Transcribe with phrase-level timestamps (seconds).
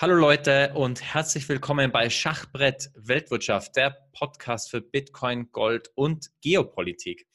[0.00, 7.26] Hallo Leute und herzlich willkommen bei Schachbrett Weltwirtschaft, der Podcast für Bitcoin, Gold und Geopolitik.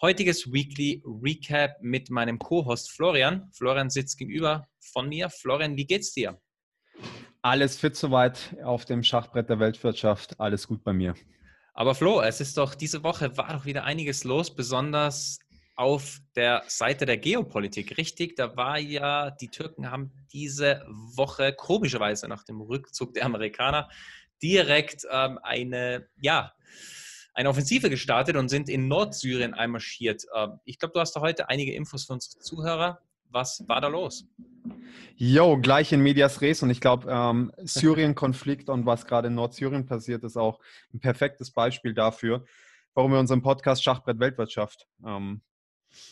[0.00, 3.50] Heutiges Weekly Recap mit meinem Co-Host Florian.
[3.52, 5.28] Florian sitzt gegenüber von mir.
[5.28, 6.40] Florian, wie geht's dir?
[7.42, 10.38] Alles fit soweit auf dem Schachbrett der Weltwirtschaft.
[10.38, 11.16] Alles gut bei mir.
[11.72, 15.40] Aber Flo, es ist doch diese Woche war doch wieder einiges los, besonders
[15.76, 17.98] auf der Seite der Geopolitik.
[17.98, 23.88] Richtig, da war ja, die Türken haben diese Woche komischerweise nach dem Rückzug der Amerikaner
[24.42, 26.52] direkt ähm, eine, ja,
[27.34, 30.24] eine Offensive gestartet und sind in Nordsyrien einmarschiert.
[30.34, 33.00] Ähm, ich glaube, du hast da heute einige Infos für unsere Zuhörer.
[33.30, 34.26] Was war da los?
[35.16, 39.86] Jo, gleich in Medias Res und ich glaube, ähm, Syrien-Konflikt und was gerade in Nordsyrien
[39.86, 40.60] passiert, ist auch
[40.92, 42.44] ein perfektes Beispiel dafür,
[42.94, 45.42] warum wir unseren Podcast Schachbrett Weltwirtschaft ähm,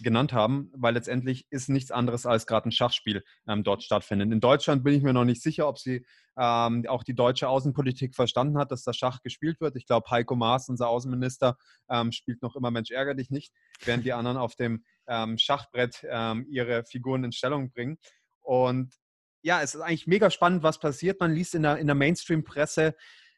[0.00, 4.32] genannt haben, weil letztendlich ist nichts anderes als gerade ein Schachspiel ähm, dort stattfindet.
[4.32, 6.04] In Deutschland bin ich mir noch nicht sicher, ob sie
[6.38, 9.76] ähm, auch die deutsche Außenpolitik verstanden hat, dass da Schach gespielt wird.
[9.76, 11.56] Ich glaube, Heiko Maas, unser Außenminister,
[11.90, 13.52] ähm, spielt noch immer Mensch ärger dich nicht,
[13.84, 17.98] während die anderen auf dem ähm, Schachbrett ähm, ihre Figuren in Stellung bringen.
[18.40, 18.94] Und
[19.42, 21.20] ja, es ist eigentlich mega spannend, was passiert.
[21.20, 22.94] Man liest in der, in der Mainstream-Presse,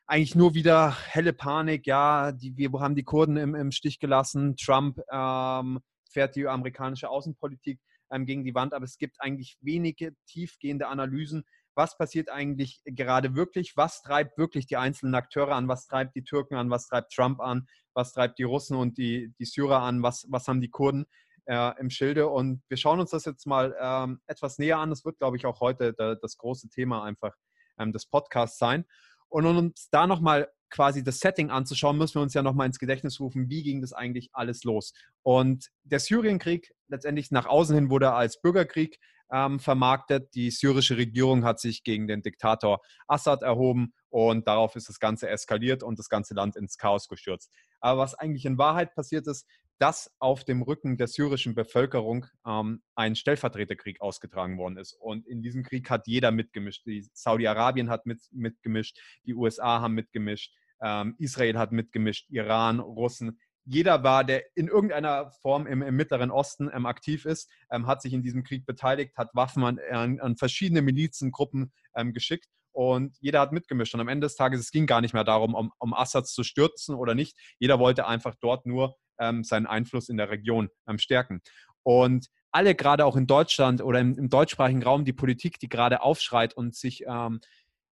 [0.07, 1.87] eigentlich nur wieder helle Panik.
[1.87, 4.57] Ja, die, wir haben die Kurden im, im Stich gelassen.
[4.57, 5.81] Trump ähm,
[6.15, 11.45] fährt die amerikanische Außenpolitik ähm, gegen die Wand, aber es gibt eigentlich wenige tiefgehende Analysen.
[11.75, 13.77] Was passiert eigentlich gerade wirklich?
[13.77, 15.67] Was treibt wirklich die einzelnen Akteure an?
[15.69, 16.71] Was treibt die Türken an?
[16.71, 17.67] Was treibt Trump an?
[17.95, 20.03] Was treibt die Russen und die, die Syrer an?
[20.03, 21.07] Was, was haben die Kurden
[21.47, 22.29] äh, im Schilde?
[22.29, 24.91] Und wir schauen uns das jetzt mal ähm, etwas näher an.
[24.91, 27.35] Das wird, glaube ich, auch heute da, das große Thema einfach
[27.79, 28.85] ähm, des Podcasts sein.
[29.29, 32.81] Und um uns da nochmal quasi das Setting anzuschauen, müssen wir uns ja nochmal ins
[32.81, 34.93] Gedächtnis rufen, wie ging das eigentlich alles los.
[35.23, 38.99] Und der Syrienkrieg, letztendlich nach außen hin, wurde als Bürgerkrieg
[39.33, 40.35] ähm, vermarktet.
[40.35, 45.29] Die syrische Regierung hat sich gegen den Diktator Assad erhoben und darauf ist das Ganze
[45.29, 47.53] eskaliert und das ganze Land ins Chaos gestürzt.
[47.79, 49.47] Aber was eigentlich in Wahrheit passiert ist,
[49.79, 54.95] dass auf dem Rücken der syrischen Bevölkerung ähm, ein Stellvertreterkrieg ausgetragen worden ist.
[54.95, 56.85] Und in diesem Krieg hat jeder mitgemischt.
[57.13, 63.39] Saudi-Arabien hat mit, mitgemischt, die USA haben mitgemischt, ähm, Israel hat mitgemischt, Iran, Russen.
[63.67, 68.03] Jeder war, der in irgendeiner Form im, im Mittleren Osten ähm, aktiv ist, ähm, hat
[68.03, 73.17] sich in diesem Krieg beteiligt, hat Waffen an, an, an verschiedene Milizengruppen ähm, geschickt und
[73.21, 73.95] jeder hat mitgemischt.
[73.95, 76.43] Und am Ende des Tages, es ging gar nicht mehr darum, um, um Assad zu
[76.43, 77.39] stürzen oder nicht.
[77.59, 81.41] Jeder wollte einfach dort nur ähm, seinen Einfluss in der Region stärken.
[81.85, 86.03] Und alle, gerade auch in Deutschland oder im, im, deutschsprachigen Raum, die Politik, die gerade
[86.03, 87.41] aufschreit und sich ähm,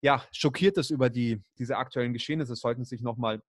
[0.02, 3.42] ja, schockiert ist über die, diese aktuellen Geschehnisse, sollten sich nochmal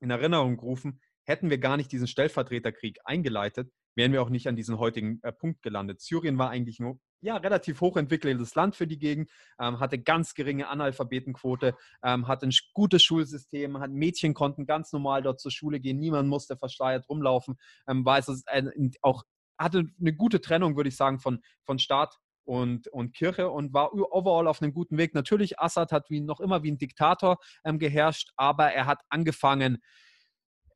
[0.00, 1.00] in Erinnerung rufen.
[1.24, 5.32] Hätten wir gar nicht diesen Stellvertreterkrieg eingeleitet, wären wir auch nicht an diesem heutigen äh,
[5.32, 6.00] Punkt gelandet.
[6.00, 10.68] Syrien war eigentlich ein ja, relativ hochentwickeltes Land für die Gegend, ähm, hatte ganz geringe
[10.68, 15.98] Analphabetenquote, ähm, hatte ein gutes Schulsystem, hat, Mädchen konnten ganz normal dort zur Schule gehen,
[15.98, 17.56] niemand musste verschleiert rumlaufen,
[17.88, 18.64] ähm, war es äh,
[19.00, 19.22] auch
[19.56, 23.92] hatte eine gute Trennung, würde ich sagen, von, von Staat und, und Kirche und war
[23.92, 25.14] overall auf einem guten Weg.
[25.14, 29.82] Natürlich, Assad hat wie noch immer wie ein Diktator ähm, geherrscht, aber er hat angefangen,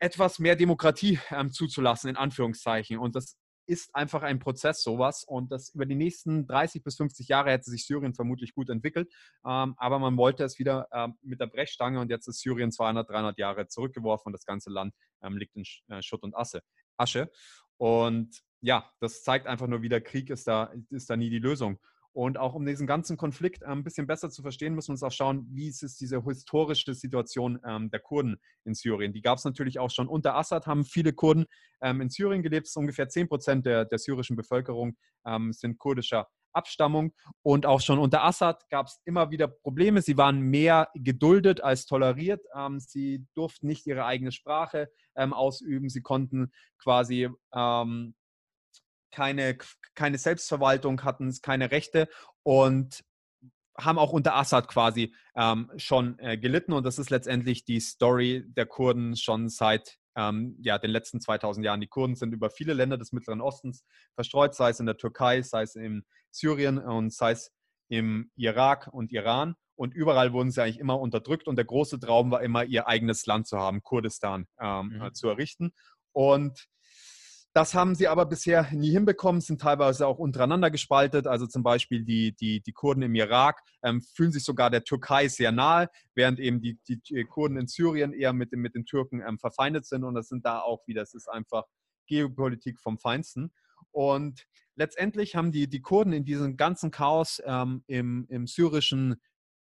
[0.01, 2.99] etwas mehr Demokratie ähm, zuzulassen, in Anführungszeichen.
[2.99, 3.37] Und das
[3.69, 5.25] ist einfach ein Prozess, sowas.
[5.25, 9.13] Und das über die nächsten 30 bis 50 Jahre hätte sich Syrien vermutlich gut entwickelt.
[9.47, 13.09] Ähm, aber man wollte es wieder ähm, mit der Brechstange und jetzt ist Syrien 200,
[13.09, 16.63] 300 Jahre zurückgeworfen und das ganze Land ähm, liegt in äh, Schutt und Asse,
[16.97, 17.31] Asche.
[17.77, 21.39] Und ja, das zeigt einfach nur, wie der Krieg ist da, ist da nie die
[21.39, 21.79] Lösung.
[22.13, 25.13] Und auch um diesen ganzen Konflikt ein bisschen besser zu verstehen, müssen wir uns auch
[25.13, 29.13] schauen, wie ist es diese historische Situation ähm, der Kurden in Syrien.
[29.13, 31.47] Die gab es natürlich auch schon unter Assad, haben viele Kurden
[31.81, 32.69] ähm, in Syrien gelebt.
[32.75, 34.97] Ungefähr 10 Prozent der, der syrischen Bevölkerung
[35.27, 37.13] ähm, sind kurdischer Abstammung.
[37.43, 40.03] Und auch schon unter Assad gab es immer wieder Probleme.
[40.03, 42.45] Sie waren mehr geduldet als toleriert.
[42.57, 45.89] Ähm, sie durften nicht ihre eigene Sprache ähm, ausüben.
[45.89, 48.15] Sie konnten quasi ähm,
[49.11, 49.59] keine,
[49.95, 52.09] keine Selbstverwaltung, hatten keine Rechte
[52.43, 53.05] und
[53.79, 56.73] haben auch unter Assad quasi ähm, schon äh, gelitten.
[56.73, 61.65] Und das ist letztendlich die Story der Kurden schon seit ähm, ja, den letzten 2000
[61.65, 61.81] Jahren.
[61.81, 63.85] Die Kurden sind über viele Länder des Mittleren Ostens
[64.15, 67.53] verstreut, sei es in der Türkei, sei es in Syrien und sei es
[67.89, 69.55] im Irak und Iran.
[69.77, 71.47] Und überall wurden sie eigentlich immer unterdrückt.
[71.47, 75.15] Und der große Traum war immer, ihr eigenes Land zu haben, Kurdistan ähm, mhm.
[75.15, 75.73] zu errichten.
[76.13, 76.67] Und
[77.59, 81.27] das haben sie aber bisher nie hinbekommen, sind teilweise auch untereinander gespaltet.
[81.27, 85.27] Also zum Beispiel die, die, die Kurden im Irak ähm, fühlen sich sogar der Türkei
[85.27, 89.41] sehr nahe, während eben die, die Kurden in Syrien eher mit, mit den Türken ähm,
[89.41, 90.05] verfeindet sind.
[90.05, 91.65] Und das sind da auch wieder, das ist einfach
[92.07, 93.53] Geopolitik vom Feinsten.
[93.91, 94.47] Und
[94.77, 99.21] letztendlich haben die, die Kurden in diesem ganzen Chaos ähm, im, im syrischen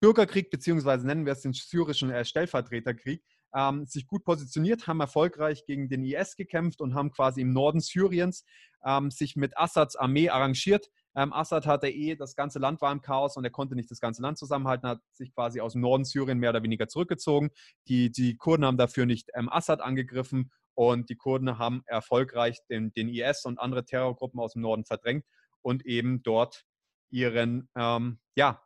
[0.02, 3.24] Bürgerkrieg, beziehungsweise nennen wir es den syrischen äh, Stellvertreterkrieg,
[3.58, 7.80] ähm, sich gut positioniert, haben erfolgreich gegen den IS gekämpft und haben quasi im Norden
[7.80, 8.46] Syriens
[8.86, 10.90] ähm, sich mit Assads Armee arrangiert.
[11.16, 14.00] Ähm, Assad hatte eh, das ganze Land war im Chaos und er konnte nicht das
[14.00, 17.50] ganze Land zusammenhalten, hat sich quasi aus dem Norden Syrien mehr oder weniger zurückgezogen.
[17.88, 22.94] Die, die Kurden haben dafür nicht ähm, Assad angegriffen und die Kurden haben erfolgreich den,
[22.94, 25.26] den IS und andere Terrorgruppen aus dem Norden verdrängt
[25.64, 26.66] und eben dort
[27.10, 28.62] ihren, ähm, ja,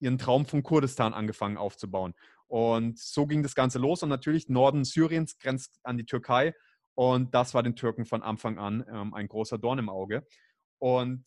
[0.00, 2.14] ihren Traum von Kurdistan angefangen aufzubauen.
[2.52, 4.02] Und so ging das Ganze los.
[4.02, 6.52] Und natürlich, Norden Syriens grenzt an die Türkei.
[6.94, 10.26] Und das war den Türken von Anfang an ähm, ein großer Dorn im Auge.
[10.78, 11.24] Und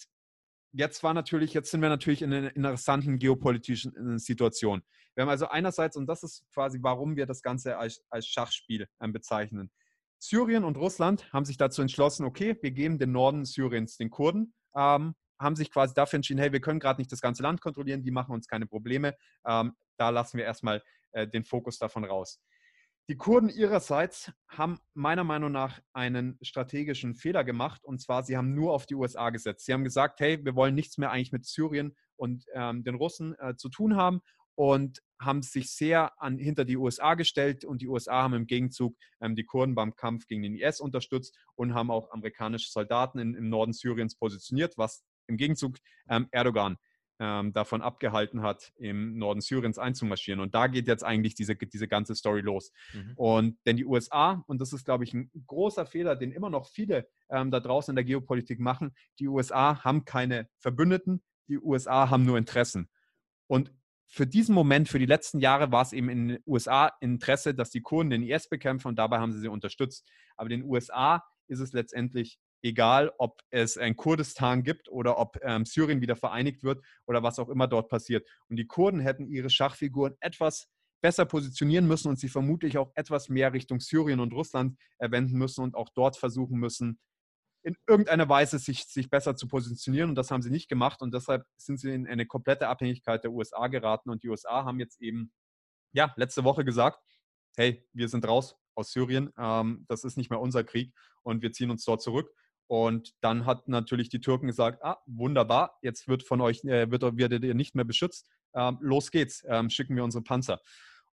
[0.72, 4.84] jetzt war natürlich, jetzt sind wir natürlich in einer interessanten geopolitischen äh, Situation.
[5.16, 8.88] Wir haben also einerseits, und das ist quasi, warum wir das Ganze als, als Schachspiel
[9.02, 9.72] ähm, bezeichnen.
[10.20, 14.54] Syrien und Russland haben sich dazu entschlossen, okay, wir geben den Norden Syriens den Kurden,
[14.76, 18.04] ähm, haben sich quasi dafür entschieden, hey, wir können gerade nicht das ganze Land kontrollieren,
[18.04, 19.16] die machen uns keine Probleme.
[19.48, 20.84] Ähm, da lassen wir erstmal
[21.16, 22.42] äh, den Fokus davon raus.
[23.08, 28.56] Die Kurden ihrerseits haben meiner Meinung nach einen strategischen Fehler gemacht und zwar, sie haben
[28.56, 29.66] nur auf die USA gesetzt.
[29.66, 33.36] Sie haben gesagt, hey, wir wollen nichts mehr eigentlich mit Syrien und ähm, den Russen
[33.40, 34.22] äh, zu tun haben
[34.56, 38.98] und haben sich sehr an, hinter die USA gestellt und die USA haben im Gegenzug
[39.22, 43.36] ähm, die Kurden beim Kampf gegen den IS unterstützt und haben auch amerikanische Soldaten in,
[43.36, 45.78] im Norden Syriens positioniert, was im Gegenzug
[46.10, 46.78] ähm, Erdogan
[47.20, 50.40] ähm, davon abgehalten hat, im Norden Syriens einzumarschieren.
[50.40, 52.72] Und da geht jetzt eigentlich diese, diese ganze Story los.
[52.94, 53.14] Mhm.
[53.16, 56.68] Und denn die USA, und das ist, glaube ich, ein großer Fehler, den immer noch
[56.68, 62.10] viele ähm, da draußen in der Geopolitik machen, die USA haben keine Verbündeten, die USA
[62.10, 62.90] haben nur Interessen.
[63.48, 63.72] Und
[64.08, 67.72] für diesen Moment, für die letzten Jahre war es eben in den USA Interesse, dass
[67.72, 70.08] die Kurden den IS bekämpfen und dabei haben sie sie unterstützt.
[70.36, 75.66] Aber den USA ist es letztendlich egal ob es ein Kurdistan gibt oder ob ähm,
[75.66, 78.28] Syrien wieder vereinigt wird oder was auch immer dort passiert.
[78.50, 80.68] Und die Kurden hätten ihre Schachfiguren etwas
[81.00, 85.64] besser positionieren müssen und sie vermutlich auch etwas mehr Richtung Syrien und Russland wenden müssen
[85.64, 87.00] und auch dort versuchen müssen,
[87.62, 90.10] in irgendeiner Weise sich, sich besser zu positionieren.
[90.10, 91.02] Und das haben sie nicht gemacht.
[91.02, 94.10] Und deshalb sind sie in eine komplette Abhängigkeit der USA geraten.
[94.10, 95.32] Und die USA haben jetzt eben,
[95.94, 97.00] ja, letzte Woche gesagt,
[97.58, 99.32] hey, wir sind raus aus Syrien.
[99.38, 102.32] Ähm, das ist nicht mehr unser Krieg und wir ziehen uns dort zurück.
[102.68, 107.04] Und dann hat natürlich die Türken gesagt, ah, wunderbar, jetzt wird von euch, äh, wird,
[107.18, 108.28] werdet ihr nicht mehr beschützt.
[108.54, 110.62] Ähm, los geht's, ähm, schicken wir unsere Panzer.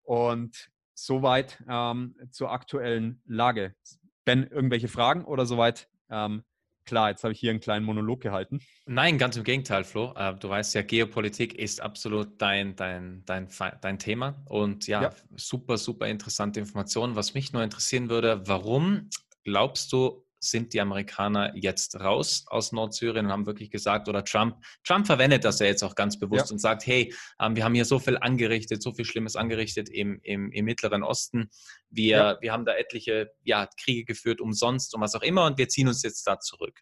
[0.03, 3.75] Und soweit ähm, zur aktuellen Lage.
[4.23, 5.89] Ben, irgendwelche Fragen oder soweit?
[6.09, 6.43] Ähm,
[6.85, 8.59] klar, jetzt habe ich hier einen kleinen Monolog gehalten.
[8.85, 10.13] Nein, ganz im Gegenteil, Flo.
[10.15, 13.47] Äh, du weißt ja, Geopolitik ist absolut dein, dein, dein,
[13.81, 14.41] dein Thema.
[14.45, 17.15] Und ja, ja, super, super interessante Informationen.
[17.15, 19.09] Was mich nur interessieren würde, warum
[19.43, 24.57] glaubst du, sind die Amerikaner jetzt raus aus Nordsyrien und haben wirklich gesagt, oder Trump,
[24.83, 26.53] Trump verwendet das ja jetzt auch ganz bewusst ja.
[26.53, 30.19] und sagt, hey, ähm, wir haben hier so viel angerichtet, so viel Schlimmes angerichtet im,
[30.23, 31.49] im, im Mittleren Osten.
[31.89, 32.41] Wir, ja.
[32.41, 35.87] wir haben da etliche ja, Kriege geführt umsonst und was auch immer und wir ziehen
[35.87, 36.81] uns jetzt da zurück.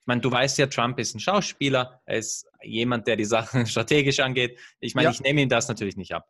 [0.00, 3.66] Ich meine, du weißt ja, Trump ist ein Schauspieler, er ist jemand, der die Sachen
[3.66, 4.58] strategisch angeht.
[4.80, 5.10] Ich meine, ja.
[5.12, 6.28] ich nehme ihm das natürlich nicht ab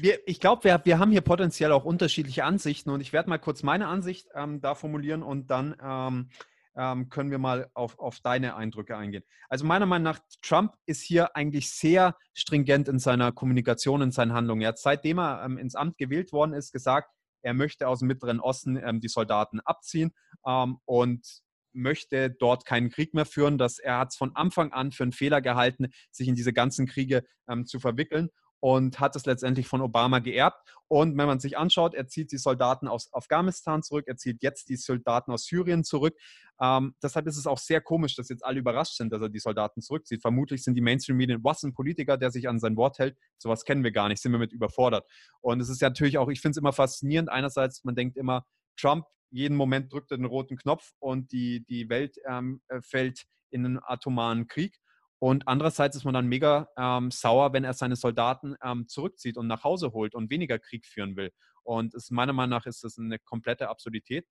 [0.00, 3.38] wir, ich glaube, wir, wir haben hier potenziell auch unterschiedliche Ansichten und ich werde mal
[3.38, 6.30] kurz meine Ansicht ähm, da formulieren und dann ähm,
[6.76, 9.24] ähm, können wir mal auf, auf deine Eindrücke eingehen.
[9.48, 14.32] Also meiner Meinung nach, Trump ist hier eigentlich sehr stringent in seiner Kommunikation, in seinen
[14.32, 14.62] Handlungen.
[14.62, 17.10] Er hat seitdem er ähm, ins Amt gewählt worden ist, gesagt,
[17.42, 20.12] er möchte aus dem Mittleren Osten ähm, die Soldaten abziehen
[20.46, 21.26] ähm, und
[21.72, 23.58] möchte dort keinen Krieg mehr führen.
[23.58, 26.86] Dass er hat es von Anfang an für einen Fehler gehalten, sich in diese ganzen
[26.86, 30.58] Kriege ähm, zu verwickeln und hat es letztendlich von Obama geerbt.
[30.88, 34.68] Und wenn man sich anschaut, er zieht die Soldaten aus Afghanistan zurück, er zieht jetzt
[34.68, 36.16] die Soldaten aus Syrien zurück.
[36.60, 39.38] Ähm, deshalb ist es auch sehr komisch, dass jetzt alle überrascht sind, dass er die
[39.38, 40.22] Soldaten zurückzieht.
[40.22, 43.84] Vermutlich sind die Mainstream-Medien, was ein Politiker, der sich an sein Wort hält, sowas kennen
[43.84, 45.06] wir gar nicht, sind wir mit überfordert.
[45.40, 48.44] Und es ist ja natürlich auch, ich finde es immer faszinierend, einerseits, man denkt immer,
[48.76, 53.24] Trump jeden Moment drückt er den roten Knopf und die, die Welt ähm, äh, fällt
[53.50, 54.78] in einen atomaren Krieg.
[55.20, 59.48] Und andererseits ist man dann mega ähm, sauer, wenn er seine Soldaten ähm, zurückzieht und
[59.48, 61.32] nach Hause holt und weniger Krieg führen will.
[61.64, 64.26] Und es, meiner Meinung nach ist das eine komplette Absurdität.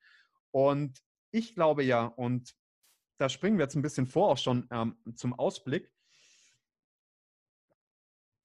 [0.52, 1.00] Und
[1.32, 2.54] ich glaube ja, und
[3.18, 5.92] da springen wir jetzt ein bisschen vor auch schon ähm, zum Ausblick,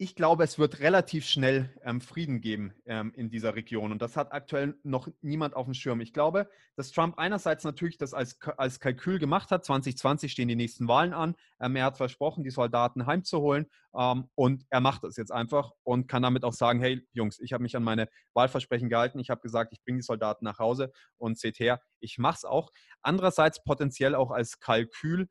[0.02, 3.92] ich glaube, es wird relativ schnell ähm, Frieden geben ähm, in dieser Region.
[3.92, 6.00] Und das hat aktuell noch niemand auf dem Schirm.
[6.00, 9.64] Ich glaube, dass Trump einerseits natürlich das als, als Kalkül gemacht hat.
[9.64, 11.36] 2020 stehen die nächsten Wahlen an.
[11.60, 13.70] Ähm, er hat versprochen, die Soldaten heimzuholen.
[13.96, 17.52] Ähm, und er macht das jetzt einfach und kann damit auch sagen, hey Jungs, ich
[17.52, 19.20] habe mich an meine Wahlversprechen gehalten.
[19.20, 22.44] Ich habe gesagt, ich bringe die Soldaten nach Hause und seht her, ich mache es
[22.44, 22.72] auch.
[23.02, 25.28] Andererseits potenziell auch als Kalkül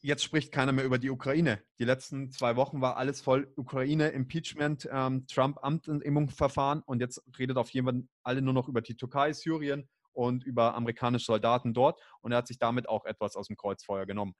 [0.00, 1.62] jetzt spricht keiner mehr über die Ukraine.
[1.78, 7.56] Die letzten zwei Wochen war alles voll Ukraine, Impeachment, ähm, Trump, Amtnehmungsverfahren und jetzt redet
[7.56, 12.00] auf jeden Fall alle nur noch über die Türkei, Syrien und über amerikanische Soldaten dort
[12.20, 14.34] und er hat sich damit auch etwas aus dem Kreuzfeuer genommen.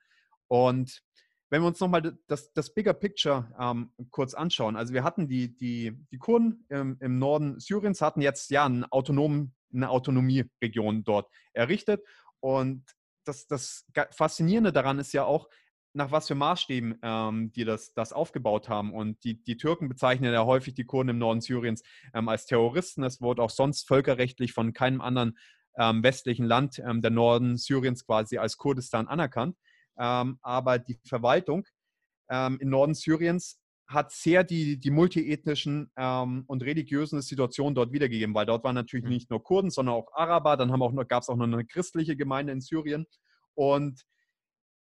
[0.47, 1.01] Und
[1.49, 5.55] wenn wir uns nochmal das, das Bigger Picture ähm, kurz anschauen, also wir hatten die,
[5.55, 11.29] die, die Kurden im, im Norden Syriens, hatten jetzt ja einen autonomen, eine Autonomieregion dort
[11.53, 12.01] errichtet
[12.39, 12.83] und
[13.27, 15.49] das, das Faszinierende daran ist ja auch,
[15.93, 18.93] nach was für Maßstäben ähm, die das, das aufgebaut haben.
[18.93, 23.03] Und die, die Türken bezeichnen ja häufig die Kurden im Norden Syriens ähm, als Terroristen.
[23.03, 25.37] Es wurde auch sonst völkerrechtlich von keinem anderen
[25.77, 29.57] ähm, westlichen Land ähm, der Norden Syriens quasi als Kurdistan anerkannt.
[29.97, 31.65] Ähm, aber die Verwaltung
[32.29, 38.35] ähm, im Norden Syriens hat sehr die, die multiethnischen ähm, und religiösen Situationen dort wiedergegeben,
[38.35, 39.11] weil dort waren natürlich mhm.
[39.11, 40.57] nicht nur Kurden, sondern auch Araber.
[40.57, 40.69] Dann
[41.07, 43.05] gab es auch noch eine christliche Gemeinde in Syrien.
[43.55, 44.03] Und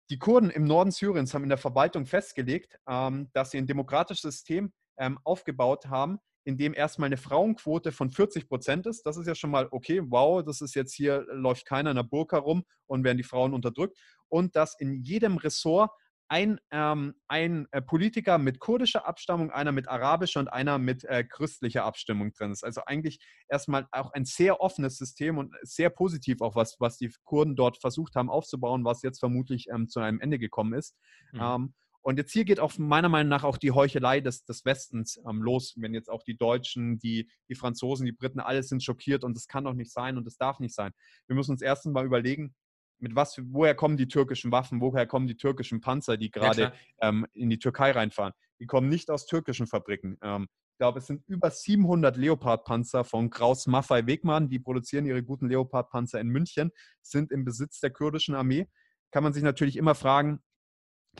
[0.09, 4.21] die Kurden im Norden Syriens haben in der Verwaltung festgelegt, ähm, dass sie ein demokratisches
[4.21, 9.03] System ähm, aufgebaut haben, in dem erstmal eine Frauenquote von 40 Prozent ist.
[9.03, 12.03] Das ist ja schon mal okay, wow, das ist jetzt hier, läuft keiner in der
[12.03, 13.97] Burka rum und werden die Frauen unterdrückt.
[14.29, 15.91] Und dass in jedem Ressort
[16.27, 21.23] ein, ähm, ein äh, Politiker mit kurdischer Abstammung, einer mit arabischer und einer mit äh,
[21.23, 22.63] christlicher Abstimmung drin ist.
[22.63, 27.13] Also eigentlich erstmal auch ein sehr offenes System und sehr positiv auch was, was die
[27.23, 30.95] Kurden dort versucht haben aufzubauen, was jetzt vermutlich ähm, zu einem Ende gekommen ist.
[31.31, 31.41] Mhm.
[31.41, 35.19] Ähm, und jetzt hier geht auch meiner Meinung nach auch die Heuchelei des, des Westens
[35.27, 39.23] ähm, los, wenn jetzt auch die Deutschen, die, die Franzosen, die Briten, alle sind schockiert
[39.23, 40.91] und das kann doch nicht sein und das darf nicht sein.
[41.25, 42.53] Wir müssen uns erstens mal überlegen,
[42.99, 46.73] mit was, woher kommen die türkischen Waffen, woher kommen die türkischen Panzer, die gerade ja,
[47.01, 48.33] ähm, in die Türkei reinfahren?
[48.59, 50.17] Die kommen nicht aus türkischen Fabriken.
[50.21, 55.23] Ähm, ich glaube, es sind über 700 Leopard-Panzer von Kraus Maffei Wegmann, die produzieren ihre
[55.23, 56.71] guten Leopard-Panzer in München,
[57.01, 58.67] sind im Besitz der kurdischen Armee.
[59.11, 60.41] Kann man sich natürlich immer fragen,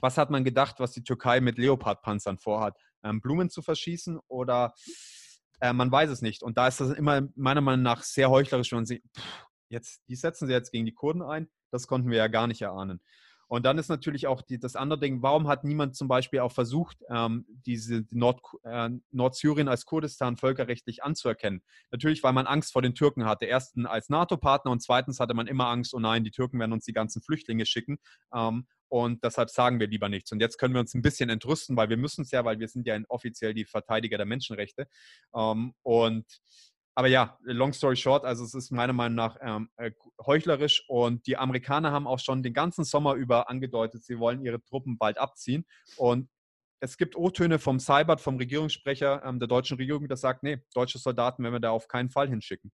[0.01, 2.77] was hat man gedacht, was die Türkei mit Leopard-Panzern vorhat?
[3.03, 4.74] Ähm, Blumen zu verschießen oder
[5.62, 6.44] äh, man weiß es nicht.
[6.44, 10.01] Und da ist das immer meiner Meinung nach sehr heuchlerisch, wenn man sieht, pff, jetzt,
[10.08, 11.50] die setzen sie jetzt gegen die Kurden ein.
[11.72, 13.01] Das konnten wir ja gar nicht erahnen.
[13.48, 16.51] Und dann ist natürlich auch die, das andere Ding, warum hat niemand zum Beispiel auch
[16.51, 21.62] versucht, ähm, diese Nord, äh, Nordsyrien als Kurdistan völkerrechtlich anzuerkennen?
[21.91, 23.46] Natürlich, weil man Angst vor den Türken hatte.
[23.46, 26.86] Erstens als NATO-Partner und zweitens hatte man immer Angst, oh nein, die Türken werden uns
[26.86, 28.00] die ganzen Flüchtlinge schicken.
[28.34, 30.32] Ähm, und deshalb sagen wir lieber nichts.
[30.32, 32.67] Und jetzt können wir uns ein bisschen entrüsten, weil wir müssen es ja, weil wir
[32.67, 34.88] sind ja offiziell die Verteidiger der Menschenrechte.
[35.36, 36.25] Ähm, und
[36.95, 39.91] aber ja, long story short, also es ist meiner Meinung nach ähm, äh,
[40.25, 44.63] heuchlerisch und die Amerikaner haben auch schon den ganzen Sommer über angedeutet, sie wollen ihre
[44.63, 45.65] Truppen bald abziehen.
[45.97, 46.29] Und
[46.79, 50.97] es gibt O-Töne vom Cybert, vom Regierungssprecher ähm, der deutschen Regierung, der sagt, nee, deutsche
[50.97, 52.71] Soldaten werden wir da auf keinen Fall hinschicken.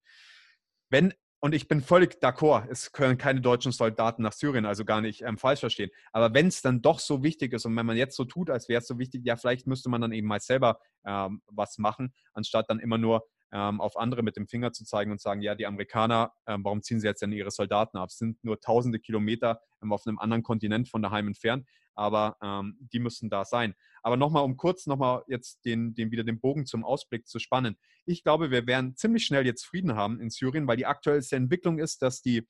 [0.91, 5.01] Wenn, und ich bin völlig d'accord, es können keine deutschen Soldaten nach Syrien, also gar
[5.01, 5.89] nicht ähm, falsch verstehen.
[6.11, 8.69] Aber wenn es dann doch so wichtig ist und wenn man jetzt so tut, als
[8.69, 12.13] wäre es so wichtig, ja, vielleicht müsste man dann eben mal selber ähm, was machen,
[12.33, 15.55] anstatt dann immer nur ähm, auf andere mit dem Finger zu zeigen und sagen, ja,
[15.55, 18.09] die Amerikaner, ähm, warum ziehen sie jetzt denn ihre Soldaten ab?
[18.09, 22.77] Es sind nur tausende Kilometer ähm, auf einem anderen Kontinent von daheim entfernt, aber ähm,
[22.93, 23.75] die müssen da sein.
[24.03, 27.77] Aber nochmal, um kurz nochmal jetzt den, den, wieder den Bogen zum Ausblick zu spannen.
[28.05, 31.79] Ich glaube, wir werden ziemlich schnell jetzt Frieden haben in Syrien, weil die aktuellste Entwicklung
[31.79, 32.47] ist, dass die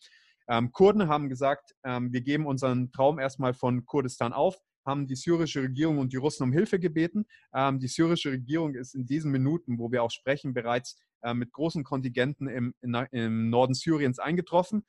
[0.48, 5.15] ähm, Kurden haben gesagt, ähm, wir geben unseren Traum erstmal von Kurdistan auf haben die
[5.15, 7.25] syrische Regierung und die Russen um Hilfe gebeten.
[7.53, 11.51] Ähm, die syrische Regierung ist in diesen Minuten, wo wir auch sprechen, bereits äh, mit
[11.51, 14.85] großen Kontingenten im, in, im, Norden Syriens eingetroffen.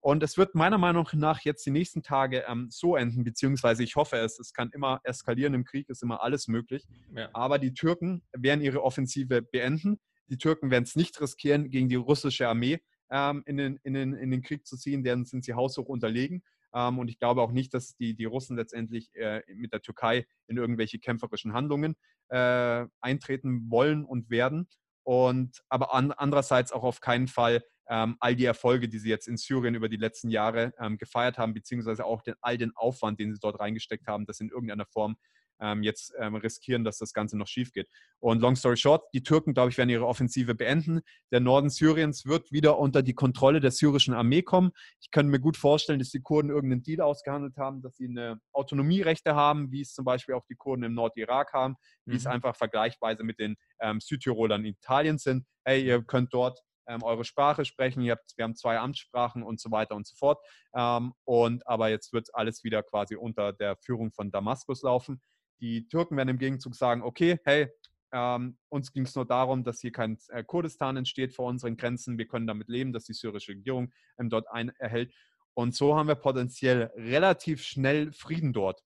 [0.00, 3.94] Und es wird meiner Meinung nach jetzt die nächsten Tage ähm, so enden, beziehungsweise ich
[3.94, 6.84] hoffe es, es kann immer eskalieren im Krieg, ist immer alles möglich.
[7.14, 7.28] Ja.
[7.32, 10.00] Aber die Türken werden ihre Offensive beenden.
[10.26, 12.80] Die Türken werden es nicht riskieren, gegen die russische Armee
[13.12, 16.42] ähm, in, den, in, den, in den Krieg zu ziehen, deren sind sie haushoch unterlegen.
[16.74, 20.26] Ähm, und ich glaube auch nicht, dass die, die Russen letztendlich äh, mit der Türkei
[20.46, 21.96] in irgendwelche kämpferischen Handlungen
[22.28, 24.68] äh, eintreten wollen und werden.
[25.04, 29.28] Und aber an, andererseits auch auf keinen Fall ähm, all die Erfolge, die sie jetzt
[29.28, 33.18] in Syrien über die letzten Jahre ähm, gefeiert haben, beziehungsweise auch den, all den Aufwand,
[33.18, 35.16] den sie dort reingesteckt haben, das in irgendeiner Form
[35.60, 37.88] ähm, jetzt ähm, riskieren, dass das Ganze noch schief geht.
[38.20, 41.00] Und long story short, die Türken, glaube ich, werden ihre Offensive beenden.
[41.30, 44.72] Der Norden Syriens wird wieder unter die Kontrolle der syrischen Armee kommen.
[45.00, 48.40] Ich könnte mir gut vorstellen, dass die Kurden irgendeinen Deal ausgehandelt haben, dass sie eine
[48.52, 52.16] Autonomierechte haben, wie es zum Beispiel auch die Kurden im Nordirak haben, wie mhm.
[52.18, 55.44] es einfach vergleichsweise mit den ähm, Südtirolern in Italien sind.
[55.64, 58.08] Hey, ihr könnt dort ähm, eure Sprache sprechen.
[58.10, 60.38] Habt, wir haben zwei Amtssprachen und so weiter und so fort.
[60.74, 65.20] Ähm, und aber jetzt wird alles wieder quasi unter der Führung von Damaskus laufen.
[65.62, 67.68] Die Türken werden im Gegenzug sagen, okay, hey,
[68.12, 72.18] ähm, uns ging es nur darum, dass hier kein äh, Kurdistan entsteht vor unseren Grenzen.
[72.18, 75.14] Wir können damit leben, dass die syrische Regierung ähm, dort ein erhält.
[75.54, 78.82] Und so haben wir potenziell relativ schnell Frieden dort.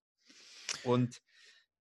[0.85, 1.21] Und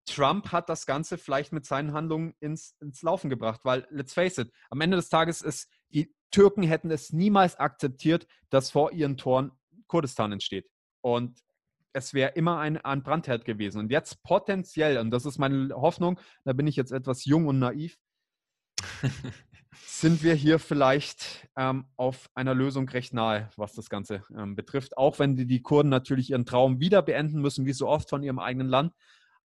[0.05, 4.37] Trump hat das Ganze vielleicht mit seinen Handlungen ins, ins Laufen gebracht, weil, let's face
[4.37, 9.17] it, am Ende des Tages ist, die Türken hätten es niemals akzeptiert, dass vor ihren
[9.17, 9.51] Toren
[9.87, 10.69] Kurdistan entsteht.
[11.01, 11.39] Und
[11.95, 13.79] es wäre immer ein, ein Brandherd gewesen.
[13.79, 17.59] Und jetzt potenziell, und das ist meine Hoffnung, da bin ich jetzt etwas jung und
[17.59, 17.97] naiv,
[19.87, 24.97] sind wir hier vielleicht ähm, auf einer Lösung recht nahe, was das Ganze ähm, betrifft.
[24.97, 28.23] Auch wenn die, die Kurden natürlich ihren Traum wieder beenden müssen, wie so oft von
[28.23, 28.93] ihrem eigenen Land.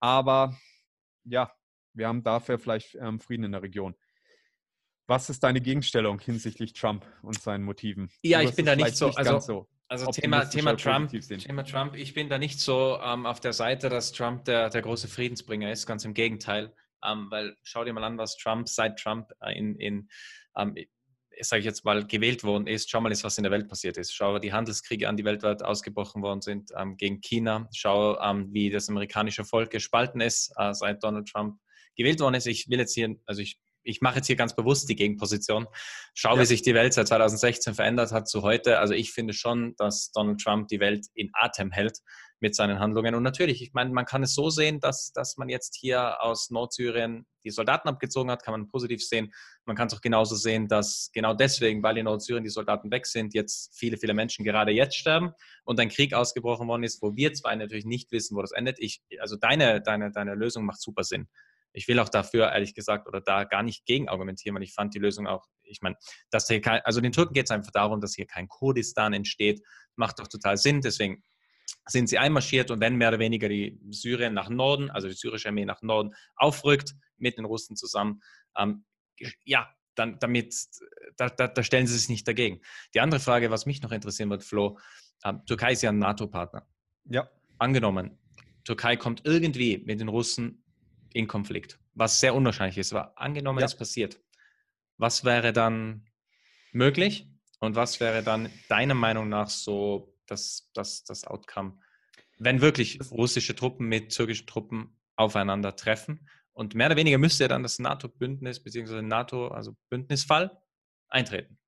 [0.01, 0.57] Aber
[1.25, 1.53] ja,
[1.93, 3.95] wir haben dafür vielleicht ähm, Frieden in der Region.
[5.11, 8.13] Was ist deine Gegenstellung hinsichtlich Trump und seinen Motiven?
[8.23, 11.97] Ja, ich bin da nicht so, nicht also, so also Thema, Thema Trump, Thema Trump,
[11.97, 15.73] ich bin da nicht so ähm, auf der Seite, dass Trump der, der große Friedensbringer
[15.73, 16.73] ist, ganz im Gegenteil.
[17.05, 20.09] Ähm, weil schau dir mal an, was Trump seit Trump äh, in, in
[20.57, 20.77] ähm,
[21.41, 24.15] sage ich jetzt mal, gewählt worden ist, schau mal, was in der Welt passiert ist.
[24.15, 27.69] Schau die Handelskriege an, die weltweit ausgebrochen worden sind ähm, gegen China.
[27.75, 31.59] Schau, ähm, wie das amerikanische Volk gespalten ist, äh, seit Donald Trump
[31.97, 32.47] gewählt worden ist.
[32.47, 35.67] Ich will jetzt hier, also ich, ich mache jetzt hier ganz bewusst die Gegenposition.
[36.15, 36.41] Schau, ja.
[36.41, 38.79] wie sich die Welt seit 2016 verändert hat zu heute.
[38.79, 41.99] Also ich finde schon, dass Donald Trump die Welt in Atem hält
[42.41, 43.15] mit seinen Handlungen.
[43.15, 46.51] Und natürlich, ich meine, man kann es so sehen, dass, dass man jetzt hier aus
[46.51, 49.33] Nordsyrien die Soldaten abgezogen hat, kann man positiv sehen.
[49.67, 53.07] Man kann es auch genauso sehen, dass genau deswegen, weil in Nordsyrien die Soldaten weg
[53.07, 55.33] sind, jetzt viele, viele Menschen gerade jetzt sterben
[55.65, 58.79] und ein Krieg ausgebrochen worden ist, wo wir zwei natürlich nicht wissen, wo das endet.
[58.79, 61.29] Ich, also deine, deine, deine Lösung macht super Sinn.
[61.73, 64.95] Ich will auch dafür, ehrlich gesagt, oder da gar nicht gegen argumentieren, weil ich fand
[64.95, 65.97] die Lösung auch, ich meine,
[66.31, 69.63] dass hier kein, also den Türken geht es einfach darum, dass hier kein Kurdistan entsteht.
[69.97, 70.81] Macht doch total Sinn.
[70.81, 71.23] Deswegen
[71.87, 75.49] sind sie einmarschiert und wenn mehr oder weniger die Syrien nach Norden, also die syrische
[75.49, 78.23] Armee nach Norden aufrückt, mit den Russen zusammen,
[78.57, 78.85] ähm,
[79.45, 80.55] ja, dann damit,
[81.17, 82.61] da, da, da, stellen sie sich nicht dagegen.
[82.95, 84.79] Die andere Frage, was mich noch interessieren wird, Flo,
[85.25, 86.67] ähm, Türkei ist ja ein NATO-Partner.
[87.05, 87.29] Ja.
[87.59, 88.19] Angenommen,
[88.65, 90.65] Türkei kommt irgendwie mit den Russen
[91.13, 93.67] in Konflikt, was sehr unwahrscheinlich ist, aber angenommen, ja.
[93.67, 94.21] es passiert.
[94.97, 96.07] Was wäre dann
[96.73, 101.79] möglich und was wäre dann deiner Meinung nach so das, das, das Outcome,
[102.39, 106.29] wenn wirklich russische Truppen mit türkischen Truppen aufeinandertreffen.
[106.53, 109.03] Und mehr oder weniger müsste ja dann das NATO-Bündnis bzw.
[109.03, 110.59] NATO, also Bündnisfall,
[111.09, 111.59] eintreten.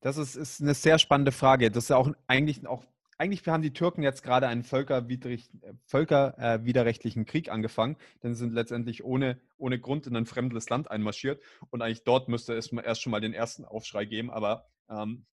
[0.00, 1.70] Das ist, ist eine sehr spannende Frage.
[1.70, 2.84] Das ist ja auch eigentlich auch
[3.18, 9.40] eigentlich haben die Türken jetzt gerade einen völkerwiderrechtlichen Krieg angefangen, denn sie sind letztendlich ohne,
[9.56, 11.42] ohne Grund in ein fremdes Land einmarschiert.
[11.70, 15.26] Und eigentlich dort müsste es erst schon mal den ersten Aufschrei geben, aber ähm,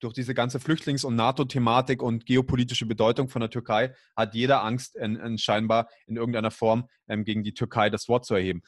[0.00, 4.96] durch diese ganze Flüchtlings- und NATO-Thematik und geopolitische Bedeutung von der Türkei hat jeder Angst,
[4.96, 8.62] in, in scheinbar in irgendeiner Form ähm, gegen die Türkei das Wort zu erheben.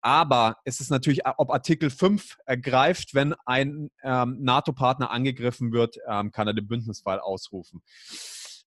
[0.00, 6.30] Aber es ist natürlich, ob Artikel 5 ergreift, wenn ein ähm, NATO-Partner angegriffen wird, ähm,
[6.30, 7.82] kann er den Bündnisfall ausrufen.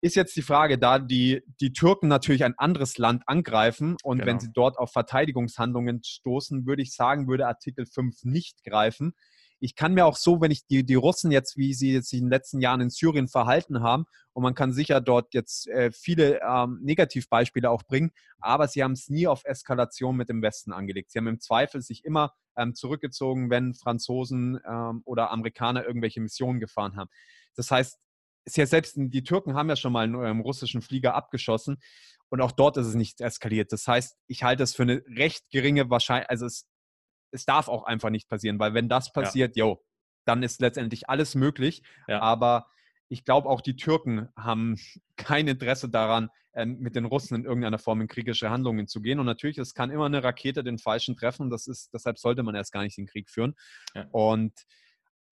[0.01, 4.27] Ist jetzt die Frage, da die, die Türken natürlich ein anderes Land angreifen und genau.
[4.27, 9.13] wenn sie dort auf Verteidigungshandlungen stoßen, würde ich sagen, würde Artikel 5 nicht greifen
[9.59, 12.21] ich kann mir auch so, wenn ich die, die Russen jetzt, wie sie jetzt in
[12.21, 16.39] den letzten Jahren in Syrien verhalten haben, und man kann sicher dort jetzt äh, viele
[16.41, 21.11] ähm, Negativbeispiele auch bringen, aber sie haben es nie auf Eskalation mit dem Westen angelegt.
[21.11, 26.59] Sie haben im Zweifel sich immer ähm, zurückgezogen, wenn Franzosen ähm, oder Amerikaner irgendwelche Missionen
[26.59, 27.09] gefahren haben.
[27.55, 27.99] Das heißt,
[28.55, 31.77] ja selbst die Türken haben ja schon mal einen ähm, russischen Flieger abgeschossen
[32.29, 33.71] und auch dort ist es nicht eskaliert.
[33.71, 36.65] Das heißt, ich halte es für eine recht geringe Wahrscheinlichkeit, also es
[37.31, 39.65] es darf auch einfach nicht passieren, weil wenn das passiert, ja.
[39.65, 39.83] yo,
[40.25, 41.81] dann ist letztendlich alles möglich.
[42.07, 42.21] Ja.
[42.21, 42.67] Aber
[43.07, 44.75] ich glaube, auch die Türken haben
[45.17, 49.19] kein Interesse daran, ähm, mit den Russen in irgendeiner Form in kriegerische Handlungen zu gehen.
[49.19, 51.49] Und natürlich, es kann immer eine Rakete den Falschen treffen.
[51.49, 53.55] Das ist, deshalb sollte man erst gar nicht den Krieg führen.
[53.93, 54.07] Ja.
[54.11, 54.53] Und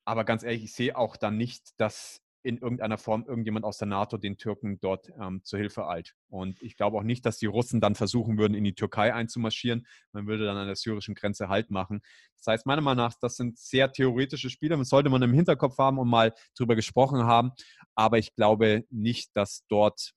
[0.06, 3.88] aber ganz ehrlich, ich sehe auch dann nicht, dass in irgendeiner Form irgendjemand aus der
[3.88, 6.13] NATO den Türken dort ähm, zur Hilfe eilt.
[6.30, 9.86] Und ich glaube auch nicht, dass die Russen dann versuchen würden, in die Türkei einzumarschieren.
[10.12, 12.02] Man würde dann an der syrischen Grenze Halt machen.
[12.38, 14.78] Das heißt, meiner Meinung nach, das sind sehr theoretische Spiele.
[14.78, 17.52] Das sollte man im Hinterkopf haben und mal drüber gesprochen haben.
[17.95, 20.13] Aber ich glaube nicht, dass dort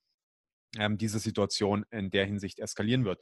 [0.79, 3.21] ähm, diese Situation in der Hinsicht eskalieren wird.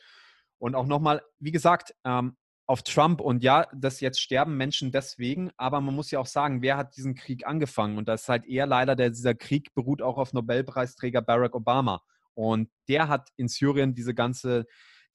[0.58, 2.36] Und auch nochmal, wie gesagt, ähm,
[2.68, 6.60] auf Trump und ja, das jetzt sterben Menschen deswegen, aber man muss ja auch sagen,
[6.60, 7.96] wer hat diesen Krieg angefangen?
[7.96, 12.02] Und das ist halt eher leider, der, dieser Krieg beruht auch auf Nobelpreisträger Barack Obama.
[12.34, 14.66] Und der hat in Syrien diese ganze,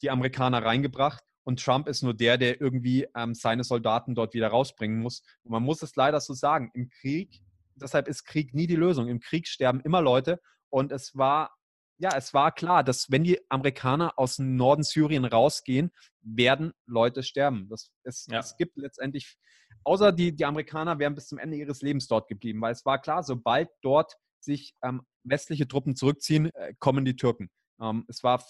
[0.02, 1.24] die Amerikaner reingebracht.
[1.44, 5.22] Und Trump ist nur der, der irgendwie ähm, seine Soldaten dort wieder rausbringen muss.
[5.44, 7.44] Und man muss es leider so sagen, im Krieg,
[7.76, 9.08] deshalb ist Krieg nie die Lösung.
[9.08, 10.42] Im Krieg sterben immer Leute.
[10.70, 11.56] Und es war
[11.98, 17.24] ja, es war klar, dass wenn die Amerikaner aus dem Norden Syrien rausgehen, werden Leute
[17.24, 17.68] sterben.
[17.70, 18.40] Das, es, ja.
[18.40, 19.38] es gibt letztendlich,
[19.84, 23.00] außer die, die Amerikaner wären bis zum Ende ihres Lebens dort geblieben, weil es war
[23.00, 27.50] klar, sobald dort sich ähm, westliche Truppen zurückziehen, äh, kommen die Türken.
[27.80, 28.44] Ähm, es, war,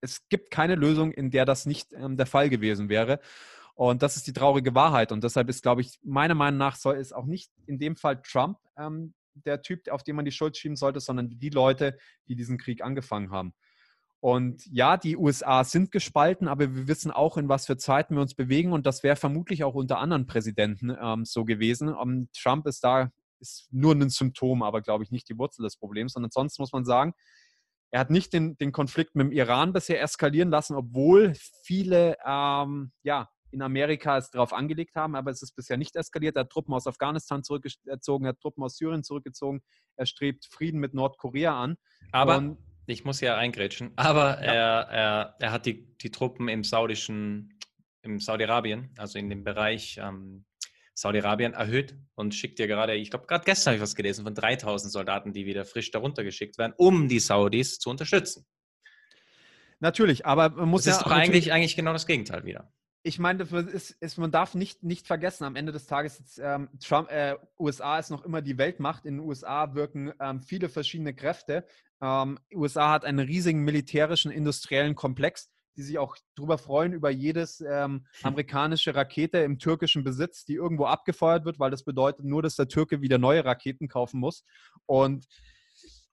[0.00, 3.20] es gibt keine Lösung, in der das nicht ähm, der Fall gewesen wäre.
[3.74, 5.10] Und das ist die traurige Wahrheit.
[5.12, 8.20] Und deshalb ist, glaube ich, meiner Meinung nach soll es auch nicht in dem Fall
[8.20, 12.36] Trump ähm, der Typ, auf den man die Schuld schieben sollte, sondern die Leute, die
[12.36, 13.54] diesen Krieg angefangen haben.
[14.20, 18.20] Und ja, die USA sind gespalten, aber wir wissen auch, in was für Zeiten wir
[18.20, 18.72] uns bewegen.
[18.72, 21.88] Und das wäre vermutlich auch unter anderen Präsidenten ähm, so gewesen.
[21.88, 25.62] Um, ähm, Trump ist da ist nur ein Symptom, aber glaube ich nicht die Wurzel
[25.62, 26.14] des Problems.
[26.14, 27.14] Und ansonsten muss man sagen,
[27.90, 32.92] er hat nicht den, den Konflikt mit dem Iran bisher eskalieren lassen, obwohl viele ähm,
[33.02, 36.36] ja, in Amerika es darauf angelegt haben, aber es ist bisher nicht eskaliert.
[36.36, 39.62] Er hat Truppen aus Afghanistan zurückgezogen, er hat Truppen aus Syrien zurückgezogen,
[39.96, 41.76] er strebt Frieden mit Nordkorea an.
[42.12, 44.52] Aber Und, ich muss ja eingrätschen, aber ja.
[44.52, 47.58] Er, er, er hat die, die Truppen im saudischen,
[48.02, 50.44] im Saudi-Arabien, also in dem Bereich ähm,
[50.94, 54.34] Saudi-Arabien erhöht und schickt dir gerade, ich glaube, gerade gestern habe ich was gelesen von
[54.34, 58.46] 3000 Soldaten, die wieder frisch darunter geschickt werden, um die Saudis zu unterstützen.
[59.78, 60.98] Natürlich, aber man muss das ja.
[60.98, 62.70] ist doch eigentlich, eigentlich genau das Gegenteil wieder
[63.02, 66.68] ich meine, ist, ist, man darf nicht, nicht vergessen, am Ende des Tages, ist, ähm,
[66.80, 69.06] Trump, äh, USA ist noch immer die Weltmacht.
[69.06, 71.66] In den USA wirken ähm, viele verschiedene Kräfte.
[72.02, 77.62] Ähm, USA hat einen riesigen militärischen, industriellen Komplex, die sich auch darüber freuen, über jedes
[77.62, 82.56] ähm, amerikanische Rakete im türkischen Besitz, die irgendwo abgefeuert wird, weil das bedeutet nur, dass
[82.56, 84.44] der Türke wieder neue Raketen kaufen muss.
[84.84, 85.26] Und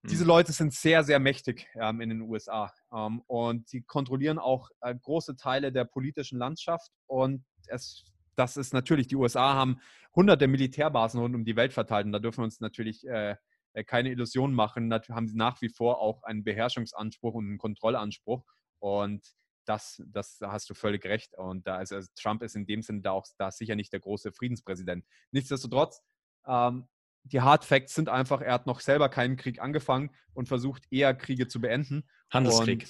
[0.03, 0.29] diese mhm.
[0.29, 4.95] Leute sind sehr, sehr mächtig ähm, in den USA ähm, und sie kontrollieren auch äh,
[4.95, 8.05] große Teile der politischen Landschaft und es,
[8.35, 9.79] das ist natürlich, die USA haben
[10.15, 13.35] hunderte Militärbasen rund um die Welt verteilt und da dürfen wir uns natürlich äh,
[13.73, 18.43] äh keine Illusionen machen, haben sie nach wie vor auch einen Beherrschungsanspruch und einen Kontrollanspruch
[18.79, 19.25] und
[19.65, 22.81] das, das da hast du völlig recht und da ist also Trump ist in dem
[22.81, 25.05] Sinne da auch da sicher nicht der große Friedenspräsident.
[25.31, 26.01] Nichtsdestotrotz
[26.47, 26.87] ähm,
[27.31, 31.13] die Hard Facts sind einfach, er hat noch selber keinen Krieg angefangen und versucht eher
[31.13, 32.07] Kriege zu beenden.
[32.31, 32.87] Handelskrieg.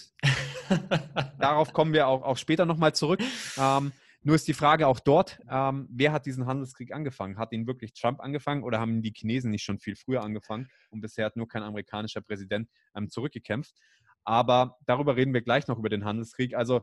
[1.39, 3.21] darauf kommen wir auch, auch später nochmal zurück.
[3.57, 3.91] Ähm,
[4.23, 7.37] nur ist die Frage auch dort, ähm, wer hat diesen Handelskrieg angefangen?
[7.37, 10.67] Hat ihn wirklich Trump angefangen oder haben die Chinesen nicht schon viel früher angefangen?
[10.89, 13.75] Und bisher hat nur kein amerikanischer Präsident ähm, zurückgekämpft.
[14.23, 16.55] Aber darüber reden wir gleich noch über den Handelskrieg.
[16.55, 16.81] Also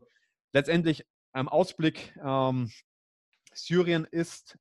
[0.52, 2.70] letztendlich im Ausblick, ähm,
[3.52, 4.58] Syrien ist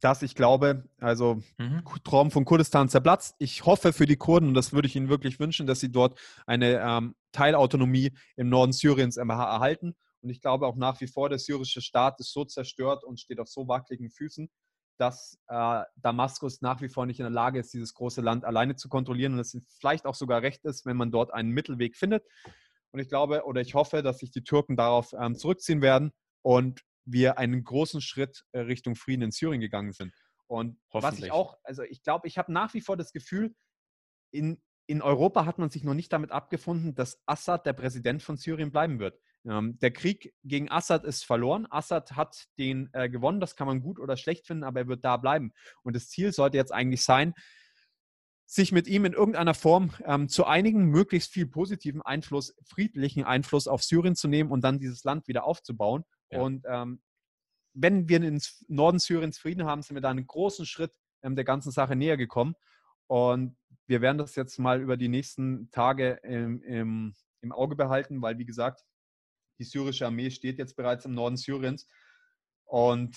[0.00, 1.82] dass ich glaube, also mhm.
[2.04, 3.34] Traum von Kurdistan zerplatzt.
[3.38, 6.18] Ich hoffe für die Kurden, und das würde ich ihnen wirklich wünschen, dass sie dort
[6.46, 9.94] eine ähm, Teilautonomie im Norden Syriens erhalten.
[10.22, 13.40] Und ich glaube auch nach wie vor, der syrische Staat ist so zerstört und steht
[13.40, 14.50] auf so wackeligen Füßen,
[14.98, 18.76] dass äh, Damaskus nach wie vor nicht in der Lage ist, dieses große Land alleine
[18.76, 22.24] zu kontrollieren und es vielleicht auch sogar recht ist, wenn man dort einen Mittelweg findet.
[22.92, 26.80] Und ich glaube oder ich hoffe, dass sich die Türken darauf ähm, zurückziehen werden und
[27.06, 30.12] wir einen großen Schritt äh, Richtung Frieden in Syrien gegangen sind.
[30.48, 33.54] Und was ich auch, also ich glaube, ich habe nach wie vor das Gefühl,
[34.30, 38.36] in, in Europa hat man sich noch nicht damit abgefunden, dass Assad der Präsident von
[38.36, 39.18] Syrien bleiben wird.
[39.44, 41.66] Ähm, der Krieg gegen Assad ist verloren.
[41.70, 45.04] Assad hat den äh, gewonnen, das kann man gut oder schlecht finden, aber er wird
[45.04, 45.52] da bleiben.
[45.82, 47.34] Und das Ziel sollte jetzt eigentlich sein,
[48.48, 53.66] sich mit ihm in irgendeiner Form ähm, zu einigen, möglichst viel positiven Einfluss, friedlichen Einfluss
[53.66, 56.04] auf Syrien zu nehmen und dann dieses Land wieder aufzubauen.
[56.30, 56.40] Ja.
[56.40, 57.00] Und ähm,
[57.74, 61.44] wenn wir in Norden Syriens Frieden haben, sind wir da einen großen Schritt ähm, der
[61.44, 62.54] ganzen Sache näher gekommen.
[63.06, 68.20] Und wir werden das jetzt mal über die nächsten Tage im, im, im Auge behalten,
[68.22, 68.84] weil, wie gesagt,
[69.58, 71.86] die syrische Armee steht jetzt bereits im Norden Syriens.
[72.64, 73.16] Und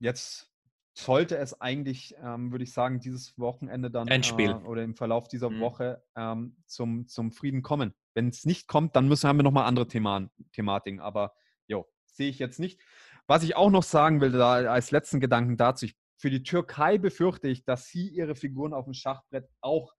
[0.00, 0.50] jetzt
[0.98, 4.50] sollte es eigentlich, ähm, würde ich sagen, dieses Wochenende dann Endspiel.
[4.50, 5.60] Äh, oder im Verlauf dieser mhm.
[5.60, 7.94] Woche ähm, zum, zum Frieden kommen.
[8.14, 10.98] Wenn es nicht kommt, dann müssen, haben wir nochmal andere Themen, Thematiken.
[10.98, 11.34] Aber
[11.68, 11.86] jo,
[12.18, 12.78] sehe ich jetzt nicht.
[13.26, 16.98] Was ich auch noch sagen will, da als letzten Gedanken dazu, ich, für die Türkei
[16.98, 19.94] befürchte ich, dass sie ihre Figuren auf dem Schachbrett auch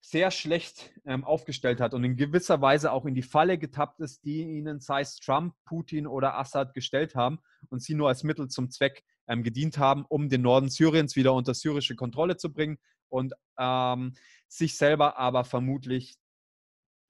[0.00, 4.24] sehr schlecht ähm, aufgestellt hat und in gewisser Weise auch in die Falle getappt ist,
[4.24, 8.48] die ihnen, sei es Trump, Putin oder Assad, gestellt haben und sie nur als Mittel
[8.48, 12.78] zum Zweck ähm, gedient haben, um den Norden Syriens wieder unter syrische Kontrolle zu bringen
[13.08, 14.14] und ähm,
[14.46, 16.16] sich selber aber vermutlich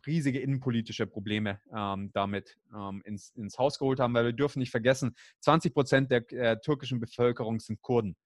[0.08, 4.70] riesige innenpolitische Probleme ähm, damit ähm, ins, ins Haus geholt haben, weil wir dürfen nicht
[4.70, 8.16] vergessen, 20 Prozent der äh, türkischen Bevölkerung sind Kurden.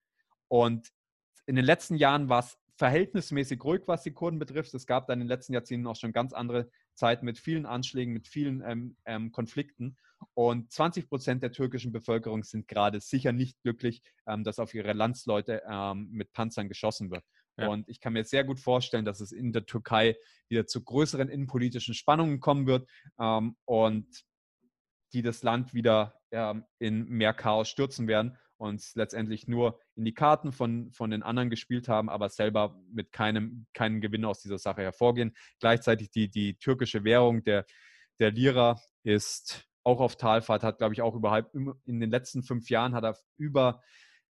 [0.48, 0.88] Und
[1.46, 4.72] in den letzten Jahren war es verhältnismäßig ruhig, was die Kurden betrifft.
[4.74, 8.12] Es gab dann in den letzten Jahrzehnten auch schon ganz andere Zeiten mit vielen Anschlägen,
[8.12, 9.96] mit vielen ähm, ähm Konflikten.
[10.34, 14.92] Und 20 Prozent der türkischen Bevölkerung sind gerade sicher nicht glücklich, ähm, dass auf ihre
[14.92, 17.24] Landsleute ähm, mit Panzern geschossen wird.
[17.56, 17.68] Ja.
[17.68, 20.16] Und ich kann mir sehr gut vorstellen, dass es in der Türkei
[20.48, 22.88] wieder zu größeren innenpolitischen Spannungen kommen wird.
[23.18, 24.06] Ähm, und
[25.12, 30.14] die das Land wieder ähm, in mehr Chaos stürzen werden und letztendlich nur in die
[30.14, 34.58] Karten von, von den anderen gespielt haben, aber selber mit keinem, keinem Gewinn aus dieser
[34.58, 35.34] Sache hervorgehen.
[35.60, 37.66] Gleichzeitig die, die türkische Währung, der,
[38.20, 42.70] der Lira, ist auch auf Talfahrt, hat, glaube ich, auch überhaupt in den letzten fünf
[42.70, 43.82] Jahren hat er über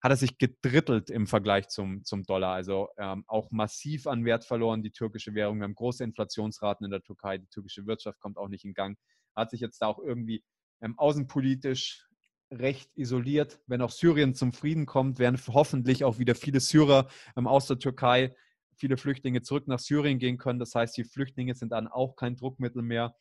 [0.01, 2.55] hat er sich gedrittelt im Vergleich zum, zum Dollar.
[2.55, 5.59] Also ähm, auch massiv an Wert verloren, die türkische Währung.
[5.59, 7.39] Wir haben große Inflationsraten in der Türkei.
[7.39, 8.97] Die türkische Wirtschaft kommt auch nicht in Gang.
[9.35, 10.45] Hat sich jetzt da auch irgendwie
[10.81, 12.07] ähm, außenpolitisch
[12.51, 13.61] recht isoliert.
[13.67, 17.79] Wenn auch Syrien zum Frieden kommt, werden hoffentlich auch wieder viele Syrer ähm, aus der
[17.79, 18.35] Türkei,
[18.77, 20.61] viele Flüchtlinge zurück nach Syrien gehen können.
[20.61, 23.15] Das heißt, die Flüchtlinge sind dann auch kein Druckmittel mehr.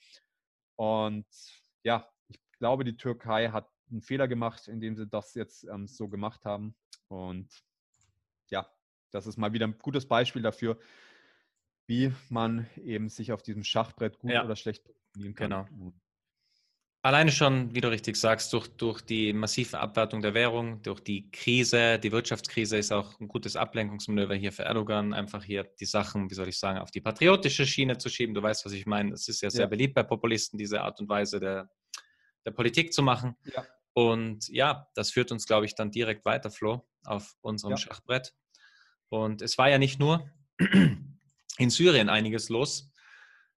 [0.76, 1.26] Und
[1.84, 6.08] ja, ich glaube, die Türkei hat einen Fehler gemacht, indem sie das jetzt ähm, so
[6.10, 6.76] gemacht haben.
[7.08, 7.48] Und
[8.50, 8.70] ja,
[9.12, 10.78] das ist mal wieder ein gutes Beispiel dafür,
[11.88, 14.44] wie man eben sich auf diesem Schachbrett gut ja.
[14.44, 15.50] oder schlecht positionieren kann.
[15.50, 15.94] Genau.
[17.04, 21.32] Alleine schon, wie du richtig sagst, durch, durch die massive Abwertung der Währung, durch die
[21.32, 26.30] Krise, die Wirtschaftskrise ist auch ein gutes Ablenkungsmanöver hier für Erdogan, einfach hier die Sachen,
[26.30, 28.36] wie soll ich sagen, auf die patriotische Schiene zu schieben.
[28.36, 29.14] Du weißt, was ich meine.
[29.14, 29.68] Es ist ja sehr ja.
[29.68, 31.70] beliebt bei Populisten, diese Art und Weise der,
[32.46, 33.38] der Politik zu machen.
[33.56, 33.66] Ja.
[33.98, 37.78] Und ja, das führt uns, glaube ich, dann direkt weiter, Flo, auf unserem ja.
[37.78, 38.36] Schachbrett.
[39.10, 40.30] Und es war ja nicht nur
[41.58, 42.92] in Syrien einiges los.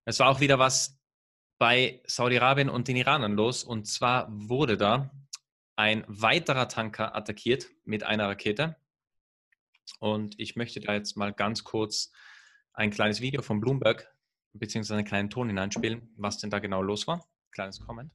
[0.07, 0.99] Es war auch wieder was
[1.59, 3.65] bei Saudi-Arabien und den Iranern los.
[3.65, 5.11] Und zwar wurde da
[5.77, 8.77] ein weiterer Tanker attackiert mit einer Rakete.
[9.99, 12.13] Und ich möchte da jetzt mal ganz kurz
[12.73, 14.11] ein kleines Video von Bloomberg
[14.55, 17.29] beziehungsweise einen kleinen Ton hineinspielen, was denn da genau los war.
[17.51, 18.11] Kleines Comment.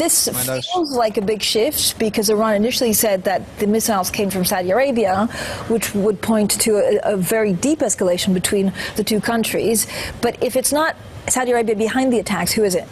[0.00, 4.46] This feels like a big shift because Iran initially said that the missiles came from
[4.46, 5.26] Saudi Arabia,
[5.68, 9.86] which would point to a, a, very deep escalation between the two countries.
[10.22, 10.96] But if it's not
[11.28, 12.88] Saudi Arabia behind the attacks, who is it?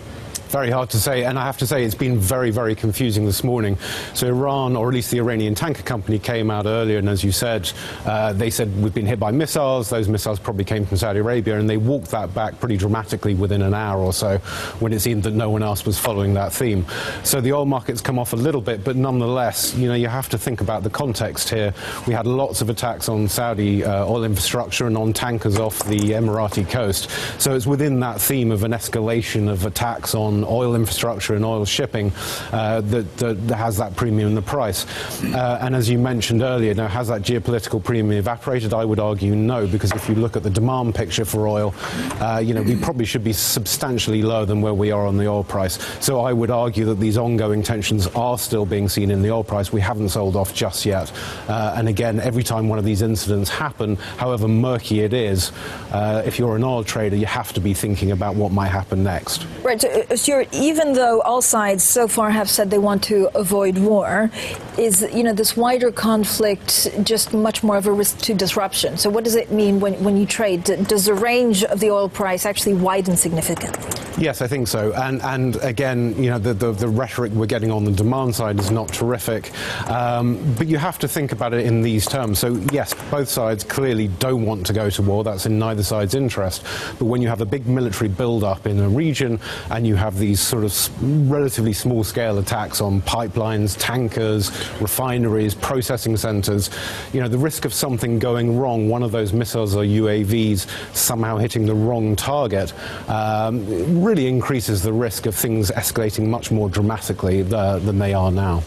[0.48, 3.44] Very hard to say, and I have to say it's been very, very confusing this
[3.44, 3.76] morning.
[4.14, 7.32] So Iran, or at least the Iranian tanker company, came out earlier, and as you
[7.32, 7.70] said,
[8.06, 9.90] uh, they said we've been hit by missiles.
[9.90, 13.61] Those missiles probably came from Saudi Arabia, and they walked that back pretty dramatically within
[13.61, 14.38] an hour or so,
[14.78, 16.87] when it seemed that no one else was following that theme.
[17.24, 20.30] So the oil markets come off a little bit, but nonetheless, you know, you have
[20.30, 21.74] to think about the context here.
[22.06, 25.98] We had lots of attacks on Saudi uh, oil infrastructure and on tankers off the
[25.98, 27.11] Emirati coast.
[27.38, 31.64] So it's within that theme of an escalation of attacks on oil infrastructure and oil
[31.64, 32.12] shipping
[32.53, 34.87] uh, that, that, has that premium in the price.
[35.24, 38.72] Uh, and as you mentioned earlier, now has that geopolitical premium evaporated?
[38.72, 41.74] I would argue no, because if you look at the demand picture for oil,
[42.20, 45.27] uh, you know we probably should be substantially lower than where we are on the
[45.27, 45.79] oil price.
[46.05, 49.44] So I would argue that these ongoing tensions are still being seen in the oil
[49.44, 49.72] price.
[49.72, 51.12] We haven't sold off just yet.
[51.48, 55.53] Uh, and again, every time one of these incidents happen, however murky it is,
[55.92, 59.03] uh, if you're an oil trader, you have to be thinking about what might happen
[59.03, 59.46] next.
[59.62, 59.81] Right.
[59.81, 64.31] So, uh, Even though all sides so far have said they want to avoid war,
[64.77, 68.99] is you know this wider conflict just much more of a risk to disruption?
[68.99, 70.64] So what does it mean when, when you trade?
[70.64, 74.08] Does the range of the oil price actually widen significantly?
[74.18, 74.92] Yes, I think so.
[74.94, 78.59] And and again, you know, the, the, the rhetoric we're getting on the demand side
[78.59, 79.52] is not terrific.
[79.88, 82.40] Um, but you have to think about it in these terms.
[82.40, 85.22] So yes, both sides clearly don't want to go to war.
[85.22, 86.64] That's in neither side's interest.
[86.98, 89.38] But when you have a big military build-up in a region
[89.70, 94.50] and you have these sort of relatively small-scale attacks on pipelines, tankers,
[94.81, 96.70] refineries, processing centres,
[97.12, 101.37] you know, the risk of something going wrong, one of those missiles or UAVs somehow
[101.37, 102.72] hitting the wrong target.
[103.09, 108.33] Um, really increases the risk of things escalating much more dramatically uh, than they are
[108.33, 108.62] now.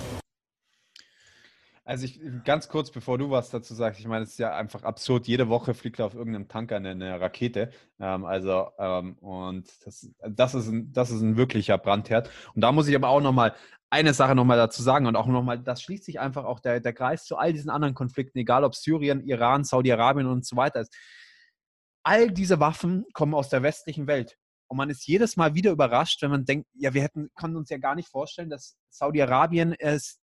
[1.83, 4.83] Also ich ganz kurz, bevor du was dazu sagst, ich meine, es ist ja einfach
[4.83, 5.27] absurd.
[5.27, 7.71] Jede Woche fliegt auf irgendeinem Tanker eine, eine Rakete.
[7.99, 12.29] Ähm, also ähm, und das, das, ist ein, das ist ein wirklicher Brandherd.
[12.53, 13.55] Und da muss ich aber auch nochmal
[13.89, 16.93] eine Sache nochmal dazu sagen und auch nochmal, das schließt sich einfach auch der, der
[16.93, 20.95] Kreis zu all diesen anderen Konflikten, egal ob Syrien, Iran, Saudi-Arabien und so weiter ist.
[22.03, 24.37] All diese Waffen kommen aus der westlichen Welt.
[24.71, 27.69] Und man ist jedes Mal wieder überrascht, wenn man denkt, ja, wir hätten, konnten uns
[27.69, 29.75] ja gar nicht vorstellen, dass Saudi-Arabien,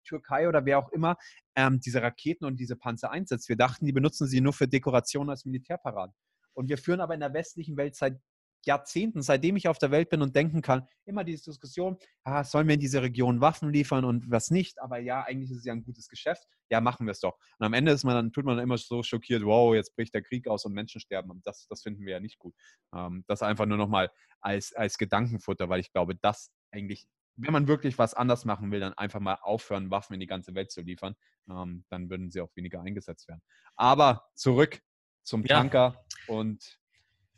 [0.04, 1.16] Türkei oder wer auch immer
[1.56, 3.48] ähm, diese Raketen und diese Panzer einsetzt.
[3.48, 6.14] Wir dachten, die benutzen sie nur für Dekoration als Militärparaden.
[6.52, 8.20] Und wir führen aber in der westlichen Welt seit
[8.66, 12.66] Jahrzehnten, seitdem ich auf der Welt bin und denken kann, immer diese Diskussion, ah, sollen
[12.66, 15.72] wir in diese Region Waffen liefern und was nicht, aber ja, eigentlich ist es ja
[15.72, 17.38] ein gutes Geschäft, ja, machen wir es doch.
[17.58, 20.14] Und am Ende ist man dann, tut man dann immer so schockiert, wow, jetzt bricht
[20.14, 22.54] der Krieg aus und Menschen sterben und das, das finden wir ja nicht gut.
[22.94, 27.68] Ähm, das einfach nur nochmal als, als Gedankenfutter, weil ich glaube, das eigentlich, wenn man
[27.68, 30.80] wirklich was anders machen will, dann einfach mal aufhören, Waffen in die ganze Welt zu
[30.80, 31.14] liefern,
[31.48, 33.42] ähm, dann würden sie auch weniger eingesetzt werden.
[33.76, 34.80] Aber zurück
[35.22, 36.34] zum Tanker ja.
[36.34, 36.78] und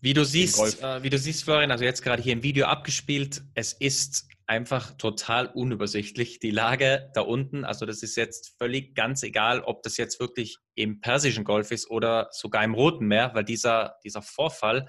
[0.01, 3.43] wie du siehst, äh, wie du siehst, Florian, also jetzt gerade hier im Video abgespielt,
[3.55, 6.39] es ist einfach total unübersichtlich.
[6.41, 10.59] Die Lage da unten, also das ist jetzt völlig ganz egal, ob das jetzt wirklich
[10.75, 14.89] im Persischen Golf ist oder sogar im Roten Meer, weil dieser, dieser Vorfall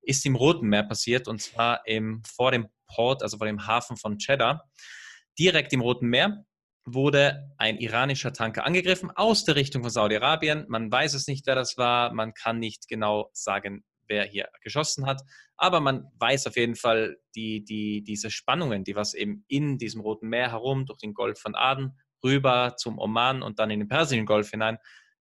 [0.00, 3.96] ist im Roten Meer passiert und zwar im, vor dem Port, also vor dem Hafen
[3.96, 4.70] von Cheddar.
[5.38, 6.44] Direkt im Roten Meer
[6.86, 10.66] wurde ein iranischer Tanker angegriffen aus der Richtung von Saudi-Arabien.
[10.68, 12.12] Man weiß es nicht, wer das war.
[12.12, 15.22] Man kann nicht genau sagen, wer hier geschossen hat.
[15.56, 20.00] Aber man weiß auf jeden Fall, die, die, diese Spannungen, die was eben in diesem
[20.00, 23.88] Roten Meer herum, durch den Golf von Aden, rüber zum Oman und dann in den
[23.88, 24.78] Persischen Golf hinein,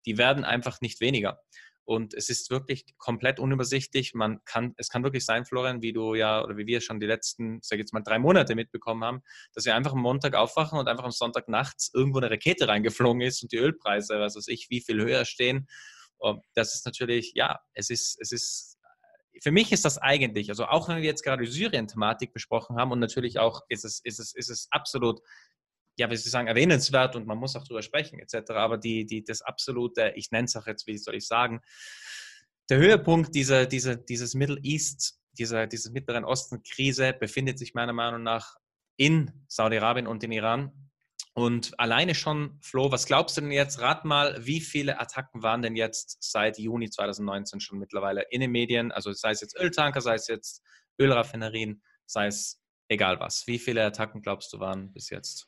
[0.07, 1.41] die werden einfach nicht weniger.
[1.85, 4.15] Und es ist wirklich komplett unübersichtlich.
[4.15, 7.07] Man kann, es kann wirklich sein, Florian, wie du ja oder wie wir schon die
[7.07, 9.23] letzten, sag jetzt mal, drei Monate mitbekommen haben,
[9.55, 13.23] dass wir einfach am Montag aufwachen und einfach am Sonntag nachts irgendwo eine Rakete reingeflogen
[13.23, 15.67] ist und die Ölpreise, was weiß ich, wie viel höher stehen.
[16.55, 18.70] Das ist natürlich, ja, es ist, es ist
[19.41, 22.93] für mich ist das eigentlich, also auch wenn wir jetzt gerade die Syrien-Thematik besprochen haben
[22.93, 25.21] und natürlich auch ist es, ist es, ist es absolut,
[25.99, 28.51] ja, wie ich sagen, erwähnenswert und man muss auch drüber sprechen etc.
[28.51, 31.61] Aber die, die, das absolute, ich nenne es auch jetzt, wie soll ich sagen,
[32.69, 38.23] der Höhepunkt dieser, dieser, dieses Middle East, dieser, dieses Mittleren Osten-Krise befindet sich meiner Meinung
[38.23, 38.57] nach
[38.97, 40.90] in Saudi-Arabien und in Iran.
[41.33, 43.81] Und alleine schon, Flo, was glaubst du denn jetzt?
[43.81, 48.51] Rat mal, wie viele Attacken waren denn jetzt seit Juni 2019 schon mittlerweile in den
[48.51, 48.91] Medien?
[48.91, 50.63] Also sei es jetzt Öltanker, sei es jetzt
[50.99, 53.47] Ölraffinerien, sei es egal was.
[53.47, 55.47] Wie viele Attacken glaubst du waren bis jetzt?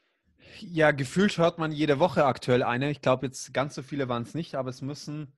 [0.60, 2.90] Ja, gefühlt hört man jede Woche aktuell eine.
[2.90, 5.36] Ich glaube, jetzt ganz so viele waren es nicht, aber es müssen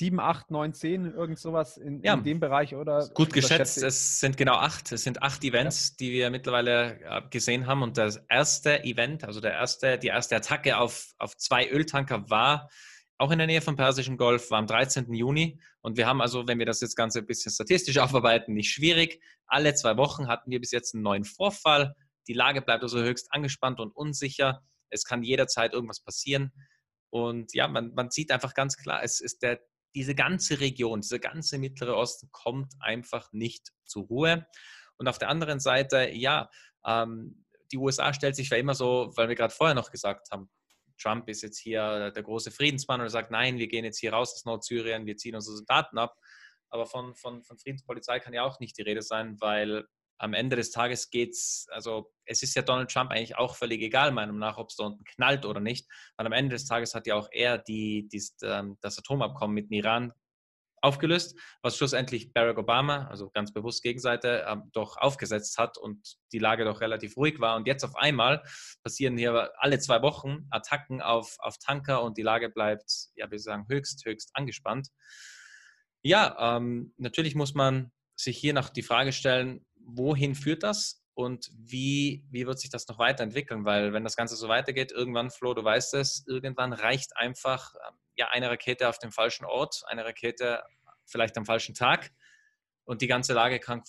[0.00, 2.14] sieben, acht, neun, zehn, irgend sowas in, ja.
[2.14, 3.10] in dem Bereich oder?
[3.12, 4.90] Gut geschätzt, es sind genau acht.
[4.92, 5.96] Es sind acht Events, ja.
[6.00, 7.82] die wir mittlerweile äh, gesehen haben.
[7.82, 12.70] Und das erste Event, also der erste, die erste Attacke auf, auf zwei Öltanker war
[13.18, 15.12] auch in der Nähe vom Persischen Golf, war am 13.
[15.12, 15.60] Juni.
[15.82, 19.22] Und wir haben also, wenn wir das jetzt Ganze ein bisschen statistisch aufarbeiten, nicht schwierig.
[19.46, 21.94] Alle zwei Wochen hatten wir bis jetzt einen neuen Vorfall.
[22.26, 24.62] Die Lage bleibt also höchst angespannt und unsicher.
[24.88, 26.52] Es kann jederzeit irgendwas passieren.
[27.10, 29.60] Und ja, man, man sieht einfach ganz klar, es ist der,
[29.94, 34.46] diese ganze Region, dieser ganze Mittlere Osten kommt einfach nicht zur Ruhe.
[34.96, 36.50] Und auf der anderen Seite, ja,
[36.86, 40.50] ähm, die USA stellt sich ja immer so, weil wir gerade vorher noch gesagt haben,
[41.00, 44.34] Trump ist jetzt hier der große Friedensmann und sagt, nein, wir gehen jetzt hier raus
[44.34, 46.14] aus Nordsyrien, wir ziehen unsere Soldaten ab.
[46.68, 49.86] Aber von, von, von Friedenspolizei kann ja auch nicht die Rede sein, weil
[50.20, 53.80] am Ende des Tages geht es, also es ist ja Donald Trump eigentlich auch völlig
[53.80, 55.88] egal, meinem nach, ob es da unten knallt oder nicht.
[56.16, 59.70] Weil am Ende des Tages hat ja auch er die, die, ähm, das Atomabkommen mit
[59.70, 60.12] dem Iran
[60.82, 66.38] aufgelöst, was schlussendlich Barack Obama, also ganz bewusst Gegenseite, ähm, doch aufgesetzt hat und die
[66.38, 67.56] Lage doch relativ ruhig war.
[67.56, 68.42] Und jetzt auf einmal
[68.82, 73.38] passieren hier alle zwei Wochen Attacken auf, auf Tanker und die Lage bleibt, ja, wir
[73.38, 74.88] sagen, höchst, höchst angespannt.
[76.02, 81.50] Ja, ähm, natürlich muss man sich hier noch die Frage stellen, wohin führt das und
[81.54, 83.64] wie, wie wird sich das noch weiterentwickeln?
[83.64, 87.96] Weil wenn das Ganze so weitergeht, irgendwann, Flo, du weißt es, irgendwann reicht einfach ähm,
[88.16, 90.62] ja, eine Rakete auf dem falschen Ort, eine Rakete
[91.06, 92.10] vielleicht am falschen Tag
[92.84, 93.82] und die ganze Lage kann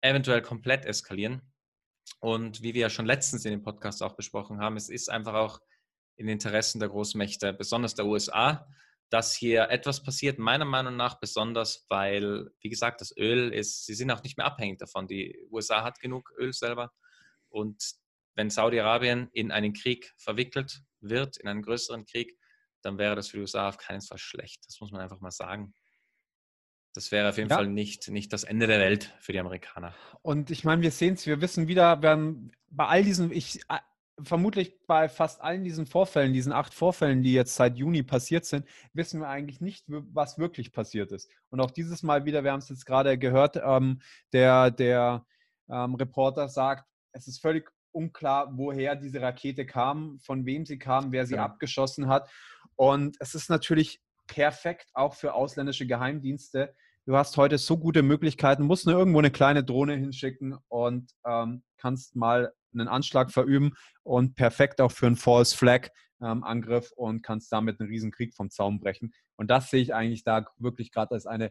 [0.00, 1.42] eventuell komplett eskalieren.
[2.20, 5.34] Und wie wir ja schon letztens in dem Podcast auch besprochen haben, es ist einfach
[5.34, 5.60] auch
[6.16, 8.66] in den Interessen der Großmächte, besonders der USA,
[9.10, 13.94] dass hier etwas passiert, meiner Meinung nach besonders, weil, wie gesagt, das Öl ist, sie
[13.94, 15.08] sind auch nicht mehr abhängig davon.
[15.08, 16.92] Die USA hat genug Öl selber.
[17.48, 17.94] Und
[18.34, 22.38] wenn Saudi-Arabien in einen Krieg verwickelt wird, in einen größeren Krieg,
[22.82, 24.64] dann wäre das für die USA auf keinen Fall schlecht.
[24.66, 25.74] Das muss man einfach mal sagen.
[26.94, 27.56] Das wäre auf jeden ja.
[27.56, 29.94] Fall nicht, nicht das Ende der Welt für die Amerikaner.
[30.22, 33.60] Und ich meine, wir sehen es, wir wissen wieder, wir haben bei all diesen, ich
[34.22, 38.66] vermutlich bei fast allen diesen Vorfällen, diesen acht Vorfällen, die jetzt seit Juni passiert sind,
[38.92, 41.30] wissen wir eigentlich nicht, was wirklich passiert ist.
[41.50, 44.00] Und auch dieses Mal wieder, wir haben es jetzt gerade gehört, ähm,
[44.32, 45.24] der, der
[45.70, 51.12] ähm, Reporter sagt, es ist völlig unklar, woher diese Rakete kam, von wem sie kam,
[51.12, 51.44] wer sie ja.
[51.44, 52.30] abgeschossen hat.
[52.76, 56.74] Und es ist natürlich perfekt auch für ausländische Geheimdienste.
[57.08, 61.62] Du hast heute so gute Möglichkeiten, musst nur irgendwo eine kleine Drohne hinschicken und ähm,
[61.78, 65.88] kannst mal einen Anschlag verüben und perfekt auch für einen False Flag
[66.20, 69.14] ähm, Angriff und kannst damit einen riesen Krieg vom Zaun brechen.
[69.36, 71.50] Und das sehe ich eigentlich da wirklich gerade als eine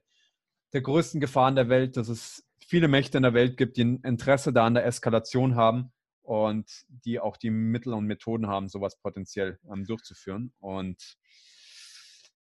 [0.73, 4.01] der größten Gefahren der Welt, dass es viele Mächte in der Welt gibt, die ein
[4.03, 8.99] Interesse da an der Eskalation haben und die auch die Mittel und Methoden haben, sowas
[8.99, 10.53] potenziell ähm, durchzuführen.
[10.59, 11.17] Und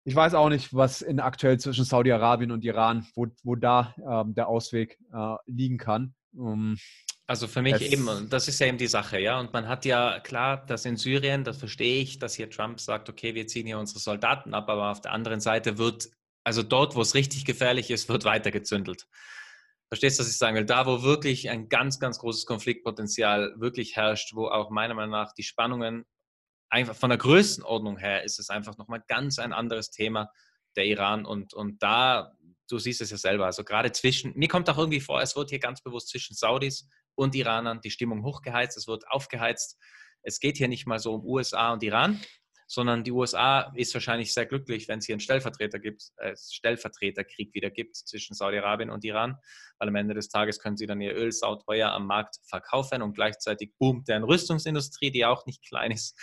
[0.04, 4.34] ich weiß auch nicht, was in aktuell zwischen Saudi-Arabien und Iran, wo, wo da ähm,
[4.34, 6.14] der Ausweg äh, liegen kann.
[6.34, 6.78] Um, ähm,
[7.26, 9.38] also für mich eben, das ist ja eben die Sache, ja.
[9.38, 13.08] Und man hat ja klar, dass in Syrien, das verstehe ich, dass hier Trump sagt,
[13.08, 16.10] okay, wir ziehen hier unsere Soldaten ab, aber auf der anderen Seite wird,
[16.44, 19.06] also dort, wo es richtig gefährlich ist, wird weiter gezündelt.
[19.88, 20.64] Verstehst du, was ich sagen will?
[20.64, 25.32] Da, wo wirklich ein ganz, ganz großes Konfliktpotenzial wirklich herrscht, wo auch meiner Meinung nach
[25.32, 26.04] die Spannungen
[26.72, 30.30] einfach von der Größenordnung her ist es einfach nochmal ganz ein anderes Thema,
[30.74, 31.26] der Iran.
[31.26, 32.32] Und, und da,
[32.68, 35.50] du siehst es ja selber, also gerade zwischen, mir kommt auch irgendwie vor, es wird
[35.50, 39.78] hier ganz bewusst zwischen Saudis und Iranern die Stimmung hochgeheizt, es wird aufgeheizt.
[40.22, 42.20] Es geht hier nicht mal so um USA und Iran,
[42.66, 47.52] sondern die USA ist wahrscheinlich sehr glücklich, wenn es hier einen Stellvertreter gibt, äh, Stellvertreterkrieg
[47.52, 49.36] wieder gibt zwischen Saudi-Arabien und Iran,
[49.78, 53.12] weil am Ende des Tages können sie dann ihr Öl sauteuer am Markt verkaufen und
[53.12, 56.16] gleichzeitig boomt deren Rüstungsindustrie, die auch nicht klein ist.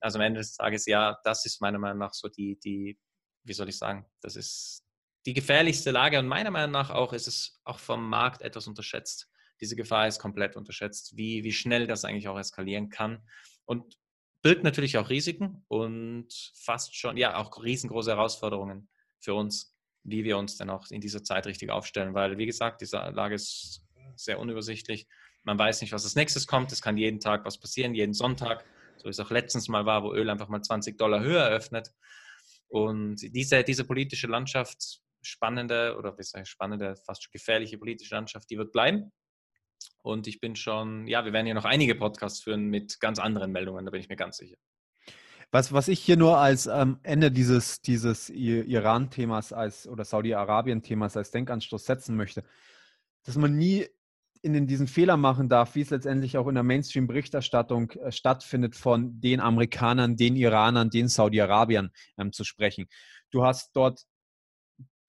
[0.00, 2.98] Also am Ende des Tages, ja, das ist meiner Meinung nach so die, die,
[3.44, 4.84] wie soll ich sagen, das ist
[5.26, 9.28] die gefährlichste Lage und meiner Meinung nach auch ist es auch vom Markt etwas unterschätzt.
[9.60, 13.26] Diese Gefahr ist komplett unterschätzt, wie, wie schnell das eigentlich auch eskalieren kann.
[13.64, 13.96] Und
[14.42, 18.88] birgt natürlich auch Risiken und fast schon, ja, auch riesengroße Herausforderungen
[19.18, 22.80] für uns, wie wir uns dann auch in dieser Zeit richtig aufstellen, weil, wie gesagt,
[22.80, 23.82] diese Lage ist
[24.14, 25.08] sehr unübersichtlich.
[25.42, 26.70] Man weiß nicht, was als nächstes kommt.
[26.70, 28.64] Es kann jeden Tag was passieren, jeden Sonntag,
[29.06, 31.92] wie es auch letztens mal war, wo Öl einfach mal 20 Dollar höher eröffnet.
[32.68, 38.14] Und diese, diese politische Landschaft, spannende oder wie sage ich, spannende, fast schon gefährliche politische
[38.14, 39.12] Landschaft, die wird bleiben.
[40.02, 43.52] Und ich bin schon, ja, wir werden hier noch einige Podcasts führen mit ganz anderen
[43.52, 44.56] Meldungen, da bin ich mir ganz sicher.
[45.52, 51.30] Was, was ich hier nur als ähm, Ende dieses, dieses Iran-Themas als oder Saudi-Arabien-Themas als
[51.30, 52.44] Denkanstoß setzen möchte,
[53.24, 53.86] dass man nie
[54.54, 59.20] in diesen Fehler machen darf, wie es letztendlich auch in der Mainstream-Berichterstattung äh, stattfindet, von
[59.20, 62.86] den Amerikanern, den Iranern, den Saudi-Arabiern ähm, zu sprechen.
[63.30, 64.06] Du hast dort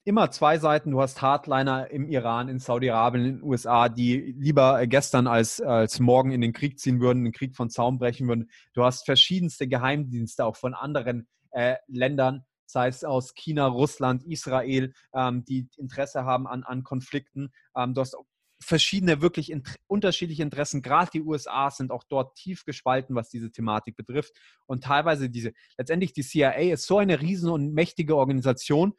[0.08, 0.92] immer zwei Seiten.
[0.92, 5.60] Du hast Hardliner im Iran, in Saudi-Arabien, in den USA, die lieber äh, gestern als,
[5.60, 8.50] als morgen in den Krieg ziehen würden, den Krieg von Zaum brechen würden.
[8.74, 14.94] Du hast verschiedenste Geheimdienste auch von anderen äh, Ländern, sei es aus China, Russland, Israel,
[15.14, 17.52] ähm, die Interesse haben an, an Konflikten.
[17.76, 18.16] Ähm, du hast
[18.62, 20.82] verschiedene, wirklich int unterschiedliche Interessen.
[20.82, 24.34] Gerade die USA sind auch dort tief gespalten, was diese Thematik betrifft.
[24.66, 28.94] Und teilweise diese, letztendlich die CIA ist so eine riesen und mächtige Organisation,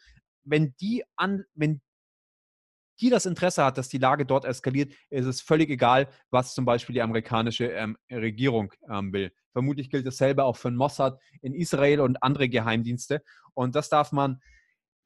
[0.44, 1.80] wenn die an, wenn
[3.00, 6.64] die das Interesse hat, dass die Lage dort eskaliert, ist es völlig egal, was zum
[6.64, 9.32] Beispiel die amerikanische ähm, Regierung ähm, will.
[9.52, 13.22] Vermutlich gilt dasselbe auch für Mossad in Israel und andere Geheimdienste.
[13.54, 14.40] Und das darf man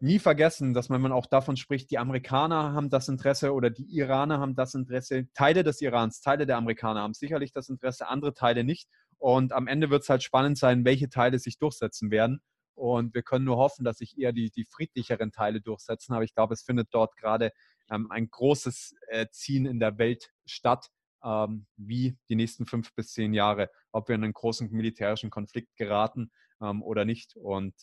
[0.03, 4.41] nie vergessen, dass man, auch davon spricht, die Amerikaner haben das Interesse oder die Iraner
[4.41, 5.29] haben das Interesse.
[5.33, 8.89] Teile des Irans, Teile der Amerikaner haben sicherlich das Interesse, andere Teile nicht.
[9.19, 12.41] Und am Ende wird es halt spannend sein, welche Teile sich durchsetzen werden.
[12.75, 16.15] Und wir können nur hoffen, dass sich eher die, die friedlicheren Teile durchsetzen.
[16.15, 17.53] Aber ich glaube, es findet dort gerade
[17.89, 20.89] ähm, ein großes äh, Ziehen in der Welt statt,
[21.23, 25.77] ähm, wie die nächsten fünf bis zehn Jahre, ob wir in einen großen militärischen Konflikt
[25.77, 27.37] geraten ähm, oder nicht.
[27.37, 27.75] Und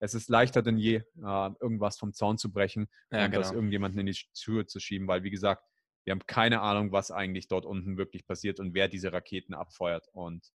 [0.00, 3.42] es ist leichter denn je, äh, irgendwas vom Zaun zu brechen ja, und genau.
[3.42, 5.62] das irgendjemanden in die Schuhe zu schieben, weil, wie gesagt,
[6.04, 10.08] wir haben keine Ahnung, was eigentlich dort unten wirklich passiert und wer diese Raketen abfeuert.
[10.12, 10.50] Und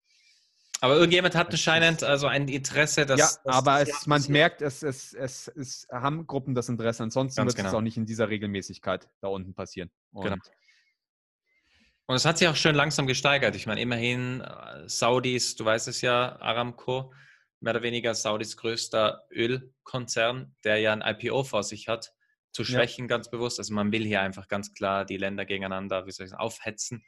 [0.79, 3.19] aber irgendjemand hat anscheinend also ein Interesse, dass.
[3.19, 7.03] Ja, dass aber das es, man merkt, es, es, es, es haben Gruppen das Interesse.
[7.03, 7.69] Ansonsten Ganz wird genau.
[7.69, 9.91] es auch nicht in dieser Regelmäßigkeit da unten passieren.
[10.11, 10.35] Und genau.
[12.05, 13.55] Und es hat sich auch schön langsam gesteigert.
[13.55, 17.13] Ich meine, immerhin äh, Saudis, du weißt es ja, Aramco,
[17.63, 22.13] mehr oder weniger Saudis größter Ölkonzern, der ja ein IPO vor sich hat,
[22.51, 23.07] zu schwächen, ja.
[23.07, 23.57] ganz bewusst.
[23.57, 27.05] Also man will hier einfach ganz klar die Länder gegeneinander, wie soll ich sagen, aufhetzen.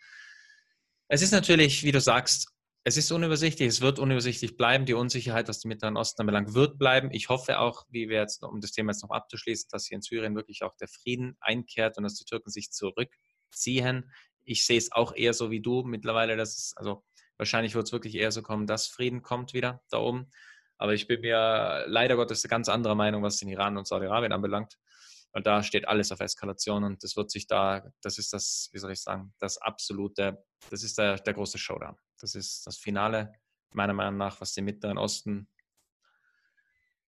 [1.10, 2.48] Es ist natürlich, wie du sagst,
[2.86, 4.86] es ist unübersichtlich, es wird unübersichtlich bleiben.
[4.86, 7.10] Die Unsicherheit, was den Mittleren Osten anbelangt, wird bleiben.
[7.12, 10.02] Ich hoffe auch, wie wir jetzt, um das Thema jetzt noch abzuschließen, dass hier in
[10.02, 14.10] Syrien wirklich auch der Frieden einkehrt und dass die Türken sich zurückziehen.
[14.46, 17.04] Ich sehe es auch eher so wie du mittlerweile, dass es, also
[17.38, 20.30] wahrscheinlich wird es wirklich eher so kommen, dass Frieden kommt wieder da oben.
[20.78, 24.34] Aber ich bin mir leider Gottes eine ganz andere Meinung, was den Iran und Saudi-Arabien
[24.34, 24.78] anbelangt.
[25.32, 28.80] Und da steht alles auf Eskalation und das wird sich da, das ist das, wie
[28.80, 31.98] soll ich sagen, das absolute, das ist der, der große Showdown.
[32.22, 33.34] Das ist das Finale,
[33.72, 35.50] meiner Meinung nach, was den Mittleren Osten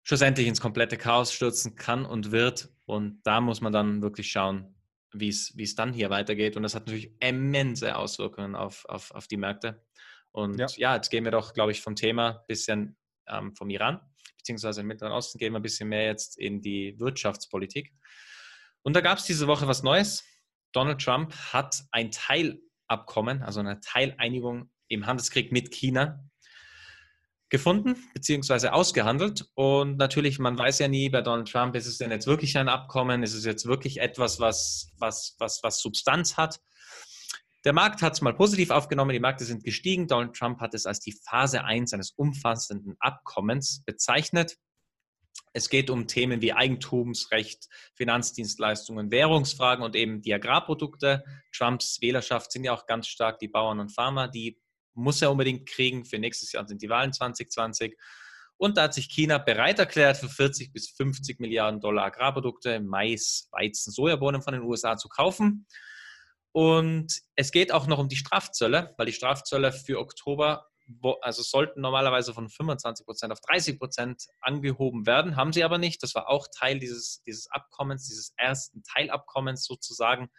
[0.04, 2.70] schlussendlich ins komplette Chaos stürzen kann und wird.
[2.86, 4.76] Und da muss man dann wirklich schauen,
[5.14, 6.56] wie es, wie es dann hier weitergeht.
[6.56, 9.86] Und das hat natürlich immense Auswirkungen auf, auf, auf die Märkte.
[10.38, 10.68] Und ja.
[10.78, 12.96] ja jetzt gehen wir doch, glaube ich, vom Thema ein bisschen
[13.28, 14.00] ähm, vom Iran,
[14.38, 17.92] beziehungsweise im Mittleren Osten gehen wir ein bisschen mehr jetzt in die Wirtschaftspolitik.
[18.84, 20.24] Und da gab es diese Woche was Neues.
[20.74, 26.24] Donald Trump hat ein Teilabkommen, also eine Teileinigung im Handelskrieg mit China
[27.50, 28.68] gefunden bzw.
[28.68, 29.50] ausgehandelt.
[29.56, 32.70] Und natürlich, man weiß ja nie bei Donald Trump, ist es denn jetzt wirklich ein
[32.70, 33.24] Abkommen?
[33.24, 36.60] Ist es jetzt wirklich etwas, was, was, was, was Substanz hat?
[37.68, 40.08] Der Markt hat es mal positiv aufgenommen, die Märkte sind gestiegen.
[40.08, 44.56] Donald Trump hat es als die Phase 1 eines umfassenden Abkommens bezeichnet.
[45.52, 51.26] Es geht um Themen wie Eigentumsrecht, Finanzdienstleistungen, Währungsfragen und eben die Agrarprodukte.
[51.52, 54.30] Trumps Wählerschaft sind ja auch ganz stark die Bauern und Farmer.
[54.30, 54.62] Die
[54.94, 56.06] muss er unbedingt kriegen.
[56.06, 57.98] Für nächstes Jahr sind die Wahlen 2020.
[58.56, 63.50] Und da hat sich China bereit erklärt, für 40 bis 50 Milliarden Dollar Agrarprodukte, Mais,
[63.52, 65.68] Weizen, Sojabohnen von den USA zu kaufen.
[66.52, 70.68] Und es geht auch noch um die Strafzölle, weil die Strafzölle für Oktober
[71.22, 76.02] also sollten normalerweise von 25 Prozent auf 30 Prozent angehoben werden, haben sie aber nicht.
[76.02, 80.30] Das war auch Teil dieses, dieses Abkommens, dieses ersten Teilabkommens sozusagen.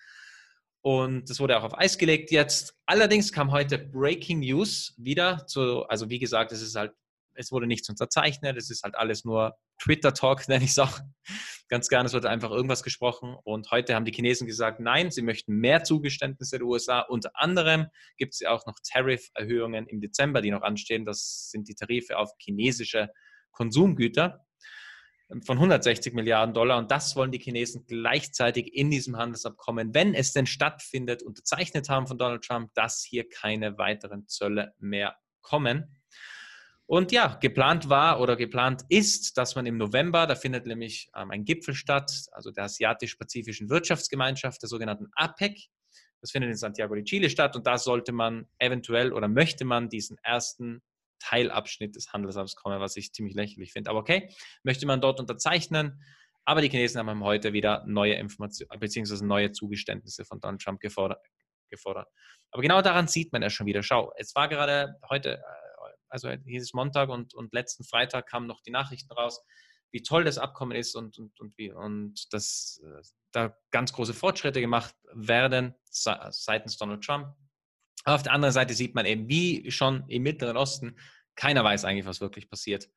[0.81, 2.75] Und das wurde auch auf Eis gelegt jetzt.
[2.87, 6.93] Allerdings kam heute Breaking News wieder zu, also wie gesagt, es ist halt
[7.39, 10.99] es wurde nichts unterzeichnet, es ist halt alles nur Twitter-Talk, nenne ich es auch
[11.69, 12.07] ganz gerne.
[12.07, 13.37] Es wurde einfach irgendwas gesprochen.
[13.45, 17.01] Und heute haben die Chinesen gesagt, nein, sie möchten mehr Zugeständnisse der USA.
[17.01, 17.87] Unter anderem
[18.17, 21.05] gibt es ja auch noch Tarifferhöhungen im Dezember, die noch anstehen.
[21.05, 23.11] Das sind die Tarife auf chinesische
[23.53, 24.45] Konsumgüter
[25.45, 26.79] von 160 Milliarden Dollar.
[26.79, 32.07] Und das wollen die Chinesen gleichzeitig in diesem Handelsabkommen, wenn es denn stattfindet, unterzeichnet haben
[32.07, 35.98] von Donald Trump, dass hier keine weiteren Zölle mehr kommen.
[36.89, 41.31] Und ja, geplant war oder geplant ist, dass man im November, da findet nämlich ähm,
[41.31, 45.69] ein Gipfel statt, also der Asiatisch-Pazifischen Wirtschaftsgemeinschaft, der sogenannten APEC.
[46.23, 49.91] Das findet in Santiago de Chile statt und da sollte man eventuell oder möchte man
[49.91, 50.81] diesen ersten
[51.19, 53.91] Teilabschnitt des Handelsabkommens, was ich ziemlich lächerlich finde.
[53.91, 54.31] Aber okay,
[54.63, 56.03] möchte man dort unterzeichnen.
[56.47, 59.27] Aber die Chinesen haben heute wieder neue Informationen bzw.
[59.27, 61.23] neue Zugeständnisse von Donald Trump gefordert,
[61.69, 62.09] gefordert.
[62.51, 63.83] Aber genau daran sieht man ja schon wieder.
[63.83, 65.68] Schau, es war gerade heute äh,
[66.09, 69.43] also hieß es Montag und, und letzten Freitag kamen noch die Nachrichten raus,
[69.91, 73.03] wie toll das Abkommen ist und, und, und, wie, und dass äh,
[73.33, 77.35] da ganz große Fortschritte gemacht werden seitens Donald Trump.
[78.05, 80.97] auf der anderen Seite sieht man eben, wie schon im Mittleren Osten,
[81.37, 82.89] keiner weiß eigentlich, was wirklich passiert.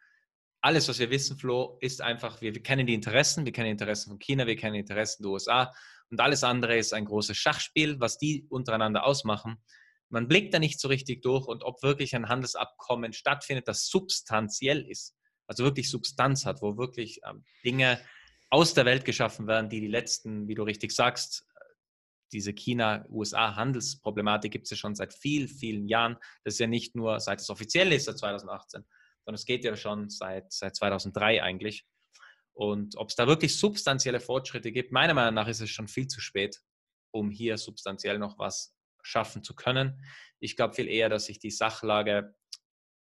[0.62, 3.72] Alles, was wir wissen, Flo, ist einfach, wir, wir kennen die Interessen, wir kennen die
[3.72, 5.74] Interessen von China, wir kennen die Interessen der USA
[6.10, 9.58] und alles andere ist ein großes Schachspiel, was die untereinander ausmachen
[10.12, 14.82] man blickt da nicht so richtig durch und ob wirklich ein Handelsabkommen stattfindet, das substanziell
[14.88, 15.16] ist,
[15.48, 18.00] also wirklich Substanz hat, wo wirklich ähm, Dinge
[18.50, 21.46] aus der Welt geschaffen werden, die die letzten, wie du richtig sagst,
[22.34, 26.18] diese China-USA-Handelsproblematik gibt es ja schon seit vielen, vielen Jahren.
[26.44, 28.86] Das ist ja nicht nur seit es offiziell ist, seit 2018,
[29.26, 31.86] sondern es geht ja schon seit, seit 2003 eigentlich.
[32.54, 36.08] Und ob es da wirklich substanzielle Fortschritte gibt, meiner Meinung nach ist es schon viel
[36.08, 36.62] zu spät,
[37.12, 38.74] um hier substanziell noch was
[39.04, 40.04] schaffen zu können.
[40.40, 42.36] Ich glaube viel eher, dass sich die Sachlage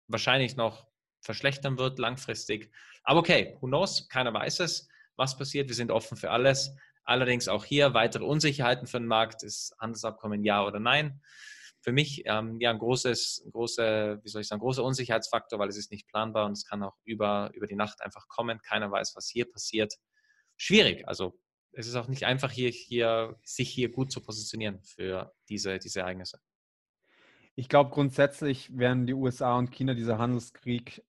[0.09, 0.87] wahrscheinlich noch
[1.21, 2.71] verschlechtern wird langfristig.
[3.05, 4.09] Aber okay, who knows?
[4.09, 5.69] Keiner weiß es, was passiert.
[5.69, 6.75] Wir sind offen für alles.
[7.05, 9.43] Allerdings auch hier weitere Unsicherheiten für den Markt.
[9.43, 11.21] Ist Handelsabkommen ja oder nein?
[11.81, 15.77] Für mich ähm, ja ein großes, große, wie soll ich sagen, großer Unsicherheitsfaktor, weil es
[15.77, 18.61] ist nicht planbar und es kann auch über, über die Nacht einfach kommen.
[18.61, 19.95] Keiner weiß, was hier passiert.
[20.57, 21.09] Schwierig.
[21.09, 21.41] Also
[21.73, 26.01] es ist auch nicht einfach, hier, hier, sich hier gut zu positionieren für diese, diese
[26.01, 26.41] Ereignisse.
[27.55, 31.05] Ich glaube, grundsätzlich werden die USA und China, dieser Handelskrieg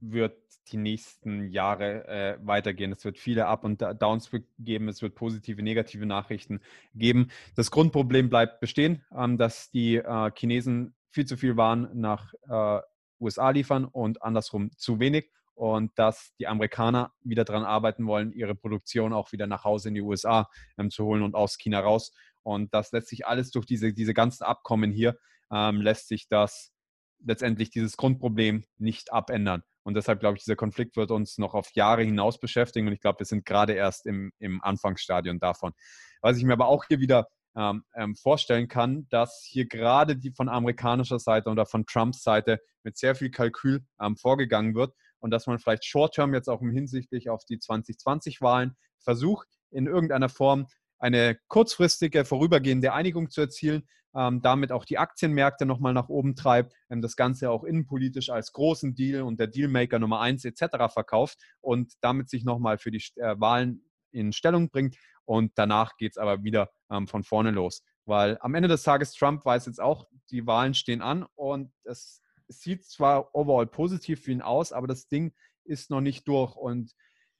[0.00, 0.36] wird
[0.68, 2.92] die nächsten Jahre äh, weitergehen.
[2.92, 6.60] Es wird viele Up- und Downs geben, es wird positive, negative Nachrichten
[6.94, 7.30] geben.
[7.54, 12.80] Das Grundproblem bleibt bestehen, ähm, dass die äh, Chinesen viel zu viel Waren nach äh,
[13.20, 18.54] USA liefern und andersrum zu wenig und dass die Amerikaner wieder daran arbeiten wollen, ihre
[18.54, 20.48] Produktion auch wieder nach Hause in die USA
[20.78, 22.12] ähm, zu holen und aus China raus.
[22.42, 25.16] Und das lässt sich alles durch diese, diese ganzen Abkommen hier,
[25.52, 26.72] ähm, lässt sich das
[27.20, 29.62] letztendlich dieses Grundproblem nicht abändern.
[29.82, 32.86] Und deshalb glaube ich, dieser Konflikt wird uns noch auf Jahre hinaus beschäftigen.
[32.86, 35.72] Und ich glaube, wir sind gerade erst im, im Anfangsstadion davon.
[36.20, 40.32] Was ich mir aber auch hier wieder ähm, ähm, vorstellen kann, dass hier gerade die
[40.32, 44.94] von amerikanischer Seite oder von Trumps Seite mit sehr viel Kalkül ähm, vorgegangen wird
[45.24, 50.66] und dass man vielleicht short-term jetzt auch hinsichtlich auf die 2020-Wahlen versucht, in irgendeiner Form
[50.98, 56.74] eine kurzfristige, vorübergehende Einigung zu erzielen, ähm, damit auch die Aktienmärkte nochmal nach oben treibt,
[56.90, 60.92] ähm, das Ganze auch innenpolitisch als großen Deal und der Dealmaker Nummer eins etc.
[60.92, 64.94] verkauft und damit sich nochmal für die äh, Wahlen in Stellung bringt.
[65.24, 67.82] Und danach geht es aber wieder ähm, von vorne los.
[68.04, 72.20] Weil am Ende des Tages, Trump weiß jetzt auch, die Wahlen stehen an und es
[72.48, 75.34] es sieht zwar overall positiv für ihn aus, aber das Ding
[75.64, 76.56] ist noch nicht durch.
[76.56, 76.92] Und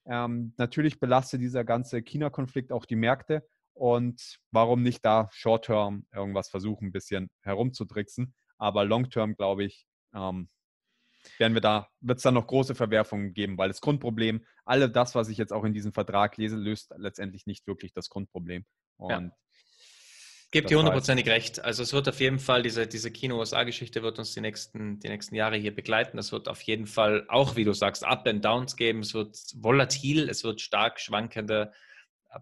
[0.07, 3.47] ähm, natürlich belastet dieser ganze China-Konflikt auch die Märkte.
[3.75, 8.35] Und warum nicht da short-term irgendwas versuchen, ein bisschen herumzudricksen.
[8.57, 10.49] Aber long-term, glaube ich, ähm,
[11.39, 15.15] werden wir da, wird es dann noch große Verwerfungen geben, weil das Grundproblem, alle das,
[15.15, 18.65] was ich jetzt auch in diesem Vertrag lese, löst letztendlich nicht wirklich das Grundproblem.
[18.97, 19.31] Und ja.
[20.55, 21.65] Gebt dir hundertprozentig recht.
[21.65, 25.35] Also es wird auf jeden Fall, diese, diese Kino-USA-Geschichte wird uns die nächsten, die nächsten
[25.35, 26.17] Jahre hier begleiten.
[26.17, 29.01] Es wird auf jeden Fall auch, wie du sagst, Up and Downs geben.
[29.01, 31.73] Es wird volatil, es wird stark schwankende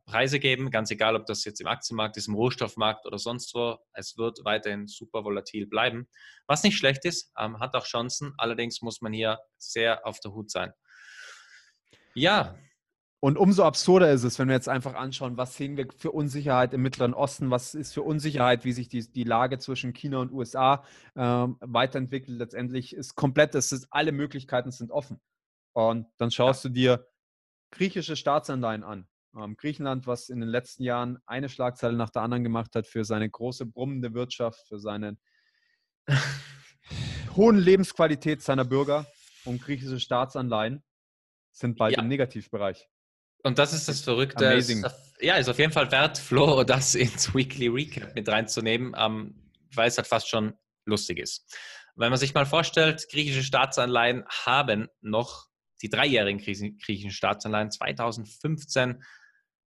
[0.05, 3.79] Preise geben, ganz egal, ob das jetzt im Aktienmarkt ist, im Rohstoffmarkt oder sonst wo.
[3.95, 6.07] Es wird weiterhin super volatil bleiben.
[6.47, 8.35] Was nicht schlecht ist, ähm, hat auch Chancen.
[8.37, 10.75] Allerdings muss man hier sehr auf der Hut sein.
[12.13, 12.59] Ja.
[13.25, 16.75] Und umso absurder ist es, wenn wir jetzt einfach anschauen, was sehen wir für Unsicherheit
[16.75, 20.33] im Mittleren Osten, was ist für Unsicherheit, wie sich die, die Lage zwischen China und
[20.33, 22.37] USA ähm, weiterentwickelt.
[22.37, 25.21] Letztendlich ist komplett, das ist, alle Möglichkeiten sind offen.
[25.73, 26.69] Und dann schaust ja.
[26.69, 27.07] du dir
[27.71, 29.07] griechische Staatsanleihen an.
[29.37, 33.05] Ähm, Griechenland, was in den letzten Jahren eine Schlagzeile nach der anderen gemacht hat für
[33.05, 35.17] seine große brummende Wirtschaft, für seine
[37.37, 39.07] hohen Lebensqualität seiner Bürger
[39.45, 40.83] und griechische Staatsanleihen
[41.53, 42.03] sind bald ja.
[42.03, 42.89] im Negativbereich.
[43.43, 44.49] Und das ist das Verrückte.
[44.49, 44.85] Amazing.
[45.21, 49.89] Ja, ist auf jeden Fall wert, Flo, das ins Weekly Recap mit reinzunehmen, ähm, weil
[49.89, 51.47] es halt fast schon lustig ist.
[51.95, 55.49] Wenn man sich mal vorstellt, griechische Staatsanleihen haben noch
[55.83, 59.03] die dreijährigen griechischen Staatsanleihen 2015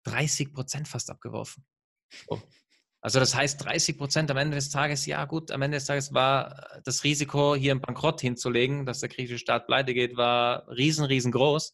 [0.04, 1.66] 30 Prozent fast abgeworfen.
[2.28, 2.40] Oh.
[3.00, 6.14] Also das heißt 30 Prozent am Ende des Tages, ja gut, am Ende des Tages
[6.14, 11.04] war das Risiko, hier einen Bankrott hinzulegen, dass der griechische Staat pleite geht, war riesen,
[11.04, 11.72] riesengroß.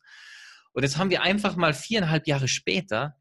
[0.73, 3.17] Und jetzt haben wir einfach mal viereinhalb Jahre später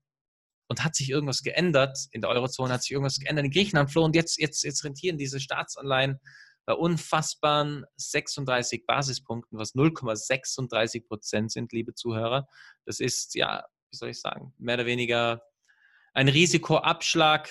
[0.68, 4.06] und hat sich irgendwas geändert in der Eurozone, hat sich irgendwas geändert in Griechenland, Flo,
[4.06, 6.20] und jetzt, jetzt, jetzt rentieren diese Staatsanleihen
[6.66, 12.48] bei unfassbaren 36 Basispunkten, was 0,36 Prozent sind, liebe Zuhörer.
[12.86, 15.44] Das ist ja wie soll ich sagen, mehr oder weniger
[16.14, 17.50] ein Risikoabschlag.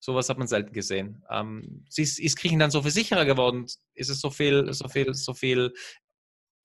[0.00, 1.24] Sowas hat man selten gesehen.
[1.30, 3.66] Ähm, ist, ist Griechenland so viel sicherer geworden?
[3.94, 5.72] Ist es so viel, so viel, so viel,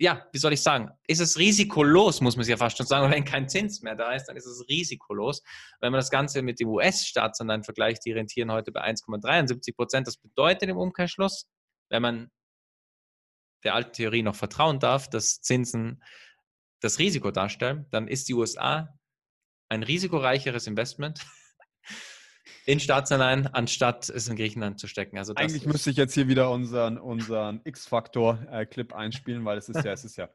[0.03, 0.91] ja, wie soll ich sagen?
[1.07, 3.09] Ist es risikolos, muss man es ja fast schon sagen.
[3.09, 5.41] Wenn kein Zins mehr da ist, dann ist es risikolos.
[5.79, 10.05] Wenn man das Ganze mit dem US-Staatsanleihen vergleicht, die rentieren heute bei 1,73 Prozent.
[10.05, 11.47] Das bedeutet im Umkehrschluss,
[11.89, 12.31] wenn man
[13.63, 16.03] der alten Theorie noch vertrauen darf, dass Zinsen
[16.81, 18.89] das Risiko darstellen, dann ist die USA
[19.69, 21.25] ein risikoreicheres Investment
[22.65, 25.17] in Staatsanleihen, anstatt es in Griechenland zu stecken.
[25.17, 29.91] Also Eigentlich müsste ich jetzt hier wieder unseren, unseren X-Faktor-Clip einspielen, weil es ist ja,
[29.91, 30.29] es ist ja,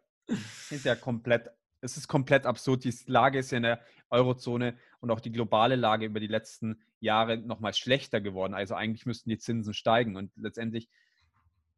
[0.71, 1.51] ist ja komplett,
[1.81, 2.85] es ist komplett absurd.
[2.85, 3.81] Die Lage ist ja in der
[4.11, 8.55] Eurozone und auch die globale Lage über die letzten Jahre nochmal schlechter geworden.
[8.55, 10.89] Also eigentlich müssten die Zinsen steigen und letztendlich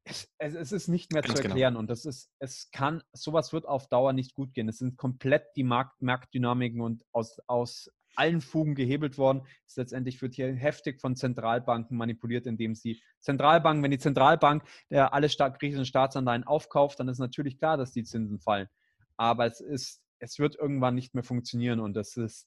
[0.05, 1.55] es, es, ist nicht mehr Ganz zu genau.
[1.55, 1.81] erklären genau.
[1.81, 4.68] und das ist, es kann, sowas wird auf Dauer nicht gut gehen.
[4.68, 7.91] Es sind komplett die Markt, Marktdynamiken und aus, aus
[8.21, 9.43] allen Fugen gehebelt worden.
[9.66, 15.31] Es letztendlich wird hier heftig von Zentralbanken manipuliert, indem sie Zentralbanken, wenn die Zentralbank alle
[15.31, 18.68] Staat, griechischen Staatsanleihen aufkauft, dann ist natürlich klar, dass die Zinsen fallen.
[19.16, 22.47] Aber es ist, es wird irgendwann nicht mehr funktionieren und das ist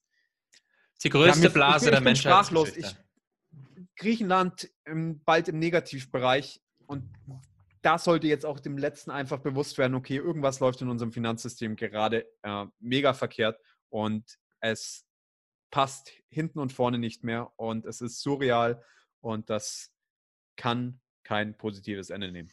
[1.03, 2.31] die größte ja, Blase ich, ich, der Menschheit.
[2.31, 2.77] Sprachlos.
[2.77, 2.95] Ich,
[3.95, 6.61] Griechenland im, bald im Negativbereich.
[6.85, 7.09] Und
[7.81, 11.75] da sollte jetzt auch dem Letzten einfach bewusst werden, okay, irgendwas läuft in unserem Finanzsystem
[11.75, 13.59] gerade äh, mega verkehrt
[13.89, 15.05] und es
[15.73, 18.83] passt hinten und vorne nicht mehr und es ist surreal
[19.21, 19.91] und das
[20.55, 22.51] kann kein positives Ende nehmen.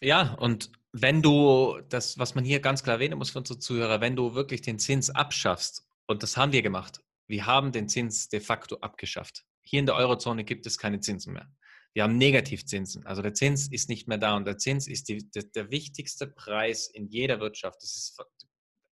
[0.00, 4.00] Ja, und wenn du das, was man hier ganz klar erwähnen muss für unsere Zuhörer,
[4.00, 8.30] wenn du wirklich den Zins abschaffst, und das haben wir gemacht, wir haben den Zins
[8.30, 9.44] de facto abgeschafft.
[9.60, 11.52] Hier in der Eurozone gibt es keine Zinsen mehr.
[11.92, 13.04] Wir haben Negativzinsen.
[13.04, 16.26] Also der Zins ist nicht mehr da und der Zins ist die, der, der wichtigste
[16.26, 17.82] Preis in jeder Wirtschaft.
[17.82, 18.26] Das ist das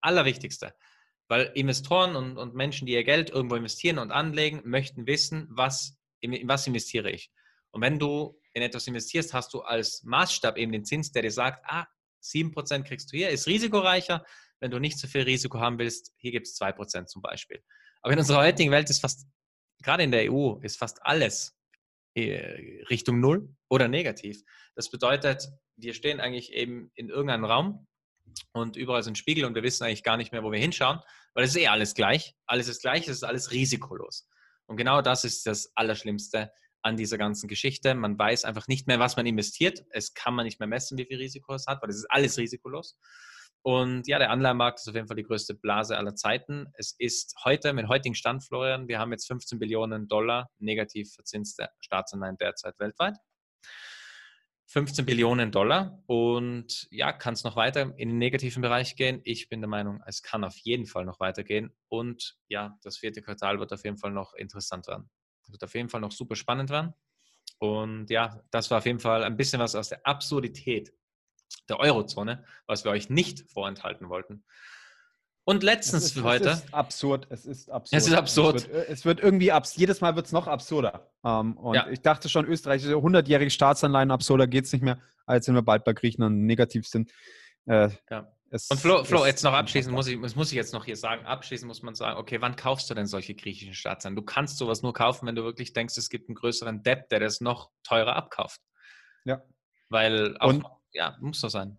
[0.00, 0.74] Allerwichtigste.
[1.32, 5.98] Weil Investoren und, und, Menschen, die ihr Geld irgendwo investieren und anlegen, möchten wissen, was,
[6.20, 7.30] in was investiere ich.
[7.70, 11.30] Und wenn du in etwas investierst, hast du als Maßstab eben den Zins, der dir
[11.30, 11.86] sagt, ah,
[12.22, 14.26] 7% kriegst du hier, ist risikoreicher.
[14.60, 17.64] Wenn du nicht so viel Risiko haben willst, hier gibt es 2% zum Beispiel.
[18.02, 19.26] Aber in unserer heutigen Welt ist fast,
[19.82, 21.56] gerade in der EU, ist fast alles
[22.12, 24.42] äh, Richtung Null oder negativ.
[24.74, 27.86] Das bedeutet, wir stehen eigentlich eben in irgendeinem Raum
[28.52, 31.00] und überall sind Spiegel und wir wissen eigentlich gar nicht mehr, wo wir hinschauen,
[31.34, 32.34] weil es ist eh alles gleich.
[32.46, 34.28] Alles ist gleich, es ist alles risikolos.
[34.66, 36.52] Und genau das ist das Allerschlimmste
[36.82, 37.94] an dieser ganzen Geschichte.
[37.94, 39.84] Man weiß einfach nicht mehr, was man investiert.
[39.90, 42.38] Es kann man nicht mehr messen, wie viel Risiko es hat, weil es ist alles
[42.38, 42.98] risikolos.
[43.64, 46.66] Und ja, der Anleihenmarkt ist auf jeden Fall die größte Blase aller Zeiten.
[46.74, 51.68] Es ist heute, mit heutigen Stand, Florian, wir haben jetzt 15 Billionen Dollar negativ verzinste
[51.80, 53.16] Staatsanleihen derzeit weltweit.
[54.72, 59.20] 15 Billionen Dollar und ja, kann es noch weiter in den negativen Bereich gehen?
[59.22, 63.20] Ich bin der Meinung, es kann auf jeden Fall noch weitergehen und ja, das vierte
[63.20, 65.10] Quartal wird auf jeden Fall noch interessant werden.
[65.48, 66.94] Wird auf jeden Fall noch super spannend werden.
[67.58, 70.94] Und ja, das war auf jeden Fall ein bisschen was aus der Absurdität
[71.68, 74.42] der Eurozone, was wir euch nicht vorenthalten wollten.
[75.44, 76.50] Und letztens ist, für heute.
[76.50, 77.26] Es ist absurd.
[77.30, 78.00] Es ist absurd.
[78.00, 78.56] Es ist absurd.
[78.56, 81.10] Es wird, es wird irgendwie abs jedes Mal wird es noch absurder.
[81.24, 81.88] Ähm, und Ja.
[81.88, 85.00] ich dachte schon, Österreich, 100-jährige Staatsanleihen, absurder geht es nicht mehr.
[85.26, 87.10] Als sind wir bald bei Griechenland negativ sind.
[87.66, 88.28] Äh, Ja.
[88.68, 91.24] Und Flo, Flo jetzt noch abschließend muss ich, das muss ich jetzt noch hier sagen.
[91.24, 94.16] Abschließend muss man sagen, okay, wann kaufst du denn solche griechischen Staatsanleihen?
[94.16, 97.18] Du kannst sowas nur kaufen, wenn du wirklich denkst, es gibt einen größeren Depp, der
[97.20, 98.60] das noch teurer abkauft.
[99.24, 99.40] Ja.
[99.88, 101.78] Weil auch, Und- ja, muss so sein.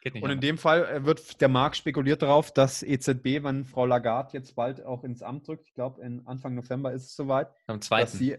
[0.00, 0.22] Geht nicht.
[0.22, 0.48] Und in anders.
[0.48, 4.84] dem Fall äh, wird der Markt spekuliert darauf, dass EZB, wenn Frau Lagarde jetzt bald
[4.84, 8.36] auch ins Amt drückt, ich glaube, Anfang November ist es soweit, Am dass sie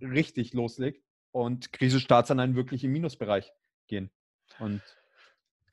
[0.00, 3.52] richtig loslegt und griechische Staatsanleihen wirklich im Minusbereich
[3.86, 4.10] gehen.
[4.58, 4.82] Und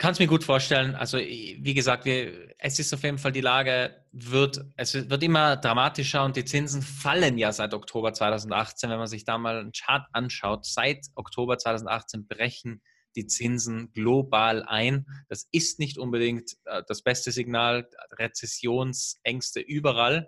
[0.02, 0.96] Kannst mir gut vorstellen.
[0.96, 5.58] Also, wie gesagt, wir, es ist auf jeden Fall die Lage, wird, es wird immer
[5.58, 8.90] dramatischer und die Zinsen fallen ja seit Oktober 2018.
[8.90, 12.82] Wenn man sich da mal einen Chart anschaut, seit Oktober 2018 brechen
[13.16, 15.06] die Zinsen global ein.
[15.28, 20.28] Das ist nicht unbedingt äh, das beste Signal, Rezessionsängste überall.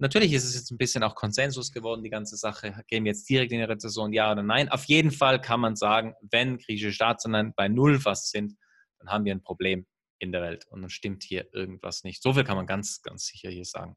[0.00, 2.82] Natürlich ist es jetzt ein bisschen auch Konsensus geworden, die ganze Sache.
[2.86, 4.68] Gehen wir jetzt direkt in die Rezession, ja oder nein?
[4.68, 8.54] Auf jeden Fall kann man sagen, wenn griechische Staatsanleihen bei Null fast sind,
[9.00, 9.86] dann haben wir ein Problem
[10.20, 12.22] in der Welt und dann stimmt hier irgendwas nicht.
[12.22, 13.96] So viel kann man ganz, ganz sicher hier sagen.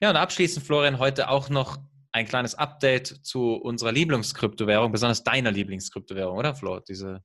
[0.00, 1.78] Ja, und abschließend, Florian, heute auch noch
[2.16, 6.80] ein kleines Update zu unserer Lieblingskryptowährung, besonders deiner Lieblingskryptowährung, oder Flo?
[6.80, 7.22] Diese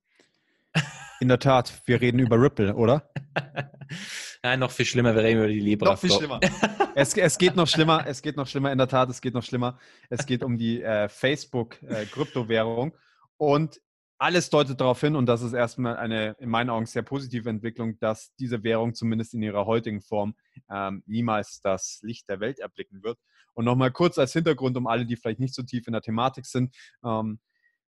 [1.21, 3.09] in der Tat, wir reden über Ripple, oder?
[4.43, 5.91] Nein, noch viel schlimmer, wir reden über die Libra.
[5.91, 6.17] Noch viel Flo.
[6.19, 6.41] schlimmer.
[6.95, 9.43] es, es geht noch schlimmer, es geht noch schlimmer, in der Tat, es geht noch
[9.43, 9.79] schlimmer.
[10.09, 12.93] Es geht um die äh, Facebook-Kryptowährung.
[13.37, 13.79] und
[14.17, 17.97] alles deutet darauf hin, und das ist erstmal eine in meinen Augen sehr positive Entwicklung,
[17.97, 20.35] dass diese Währung zumindest in ihrer heutigen Form
[20.69, 23.17] ähm, niemals das Licht der Welt erblicken wird.
[23.53, 26.45] Und nochmal kurz als Hintergrund, um alle, die vielleicht nicht so tief in der Thematik
[26.45, 26.75] sind.
[27.03, 27.39] Ähm,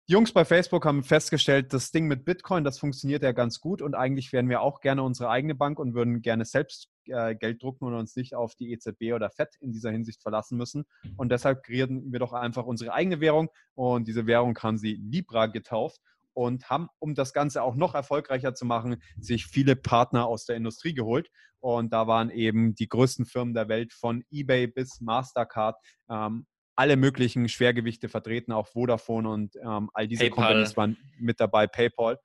[0.09, 3.81] die Jungs bei Facebook haben festgestellt, das Ding mit Bitcoin, das funktioniert ja ganz gut
[3.81, 7.61] und eigentlich wären wir auch gerne unsere eigene Bank und würden gerne selbst äh, Geld
[7.61, 10.85] drucken und uns nicht auf die EZB oder FED in dieser Hinsicht verlassen müssen.
[11.17, 15.45] Und deshalb kreieren wir doch einfach unsere eigene Währung und diese Währung haben sie Libra
[15.45, 16.01] getauft
[16.33, 20.55] und haben, um das Ganze auch noch erfolgreicher zu machen, sich viele Partner aus der
[20.55, 21.29] Industrie geholt.
[21.59, 25.77] Und da waren eben die größten Firmen der Welt von eBay bis Mastercard
[26.09, 30.45] ähm, alle möglichen Schwergewichte vertreten, auch Vodafone und ähm, all diese PayPal.
[30.45, 32.17] Companies waren mit dabei, PayPal.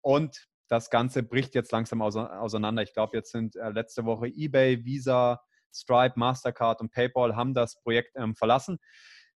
[0.00, 2.82] Und das Ganze bricht jetzt langsam ause- auseinander.
[2.82, 5.40] Ich glaube, jetzt sind äh, letzte Woche eBay, Visa,
[5.72, 8.78] Stripe, Mastercard und PayPal haben das Projekt ähm, verlassen.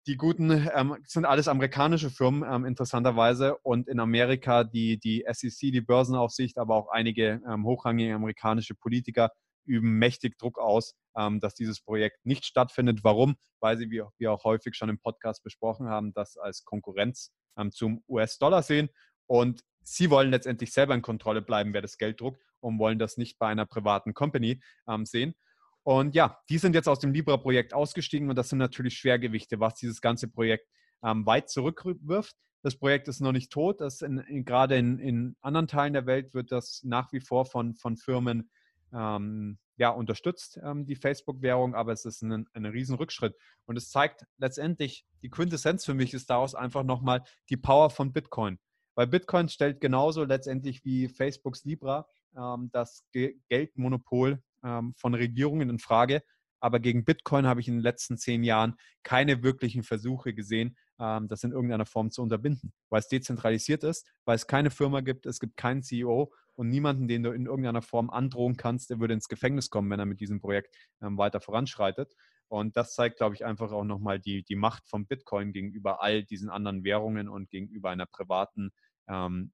[0.07, 3.57] Die guten ähm, sind alles amerikanische Firmen, ähm, interessanterweise.
[3.57, 9.31] Und in Amerika die, die SEC, die Börsenaufsicht, aber auch einige ähm, hochrangige amerikanische Politiker
[9.65, 13.03] üben mächtig Druck aus, ähm, dass dieses Projekt nicht stattfindet.
[13.03, 13.35] Warum?
[13.59, 17.71] Weil sie, wie wir auch häufig schon im Podcast besprochen haben, das als Konkurrenz ähm,
[17.71, 18.89] zum US-Dollar sehen.
[19.27, 23.17] Und sie wollen letztendlich selber in Kontrolle bleiben, wer das Geld druckt und wollen das
[23.17, 25.35] nicht bei einer privaten Company ähm, sehen.
[25.83, 29.75] Und ja, die sind jetzt aus dem Libra-Projekt ausgestiegen und das sind natürlich Schwergewichte, was
[29.75, 30.67] dieses ganze Projekt
[31.03, 32.35] ähm, weit zurückwirft.
[32.61, 33.81] Das Projekt ist noch nicht tot.
[33.81, 37.45] Das in, in, gerade in, in anderen Teilen der Welt wird das nach wie vor
[37.45, 38.51] von, von Firmen
[38.93, 43.35] ähm, ja, unterstützt, ähm, die Facebook-Währung, aber es ist ein, ein Riesenrückschritt.
[43.65, 48.13] Und es zeigt letztendlich, die Quintessenz für mich ist daraus einfach nochmal die Power von
[48.13, 48.59] Bitcoin.
[48.93, 52.05] Weil Bitcoin stellt genauso letztendlich wie Facebooks Libra
[52.37, 56.21] ähm, das Ge Geldmonopol ähm, von Regierungen in Frage.
[56.59, 61.27] Aber gegen Bitcoin habe ich in den letzten zehn Jahren keine wirklichen Versuche gesehen, ähm,
[61.27, 65.25] das in irgendeiner Form zu unterbinden, weil es dezentralisiert ist, weil es keine Firma gibt,
[65.25, 69.15] es gibt keinen CEO und niemanden, den du in irgendeiner Form androhen kannst, der würde
[69.15, 72.13] ins Gefängnis kommen, wenn er mit diesem Projekt ähm, weiter voranschreitet.
[72.47, 76.23] Und das zeigt, glaube ich, einfach auch nochmal die, die Macht von Bitcoin gegenüber all
[76.23, 78.71] diesen anderen Währungen und gegenüber einer privaten
[79.07, 79.53] ähm,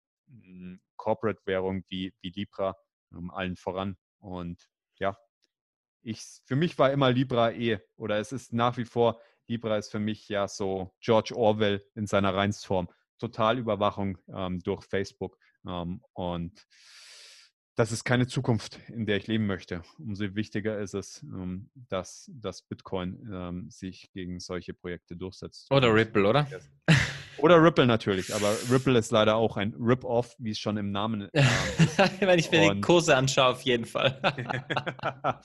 [0.98, 2.76] Corporate-Währung wie, wie Libra
[3.14, 3.98] ähm, allen voran.
[4.20, 4.68] Und
[5.00, 5.18] ja,
[6.02, 9.92] ich, für mich war immer Libra eh, oder es ist nach wie vor, Libra ist
[9.92, 12.90] für mich ja so George Orwell in seiner Reinsform.
[13.20, 15.38] Totalüberwachung ähm, durch Facebook.
[15.66, 16.68] Ähm, und
[17.76, 19.84] das ist keine Zukunft, in der ich leben möchte.
[20.00, 25.72] Umso wichtiger ist es, ähm, dass, dass Bitcoin ähm, sich gegen solche Projekte durchsetzt.
[25.72, 26.48] Oder Ripple, oder?
[27.40, 31.30] Oder Ripple natürlich, aber Ripple ist leider auch ein Rip-Off, wie es schon im Namen
[31.34, 31.44] äh,
[32.20, 34.20] Wenn ich mir die Und- Kurse anschaue, auf jeden Fall.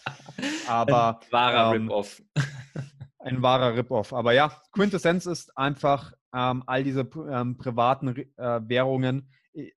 [0.67, 2.23] aber Ein wahrer ähm, Rip-Off.
[3.19, 4.13] ein wahrer Rip-Off.
[4.13, 9.31] Aber ja, Quintessenz ist einfach ähm, all diese ähm, privaten äh, Währungen.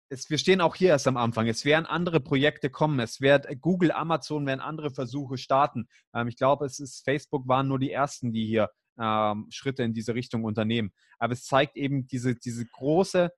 [0.07, 1.47] Es, wir stehen auch hier erst am Anfang.
[1.47, 2.99] Es werden andere Projekte kommen.
[2.99, 5.87] Es wird Google, Amazon werden andere Versuche starten.
[6.13, 9.93] Ähm, ich glaube, es ist Facebook waren nur die ersten, die hier ähm, Schritte in
[9.93, 10.91] diese Richtung unternehmen.
[11.19, 13.31] Aber es zeigt eben diese, diese große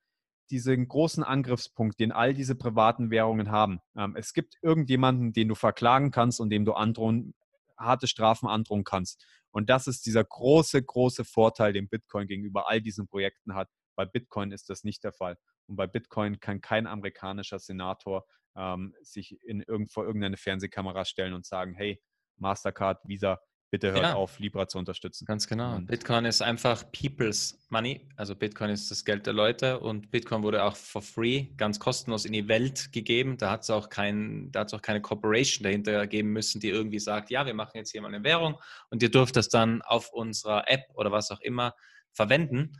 [0.49, 3.79] diesen großen Angriffspunkt, den all diese privaten Währungen haben.
[3.97, 7.33] Ähm, es gibt irgendjemanden, den du verklagen kannst und dem du androhen,
[7.77, 9.25] harte Strafen androhen kannst.
[9.51, 13.69] Und das ist dieser große, große Vorteil, den Bitcoin gegenüber all diesen Projekten hat.
[13.95, 15.37] Bei Bitcoin ist das nicht der Fall.
[15.67, 18.25] Und bei Bitcoin kann kein amerikanischer Senator
[18.55, 22.01] ähm, sich in irgend, vor irgendeine Fernsehkamera stellen und sagen, hey,
[22.37, 23.39] Mastercard, Visa,
[23.71, 24.13] bitte hört ja.
[24.13, 25.25] auf, Libra zu unterstützen.
[25.25, 25.75] Ganz genau.
[25.75, 28.07] Und Bitcoin ist einfach People's Money.
[28.15, 32.25] Also Bitcoin ist das Geld der Leute und Bitcoin wurde auch for free, ganz kostenlos
[32.25, 33.37] in die Welt gegeben.
[33.37, 37.45] Da hat es auch, kein, auch keine Corporation dahinter geben müssen, die irgendwie sagt, ja,
[37.45, 38.59] wir machen jetzt hier mal eine Währung
[38.89, 41.75] und ihr dürft das dann auf unserer App oder was auch immer
[42.13, 42.73] verwenden.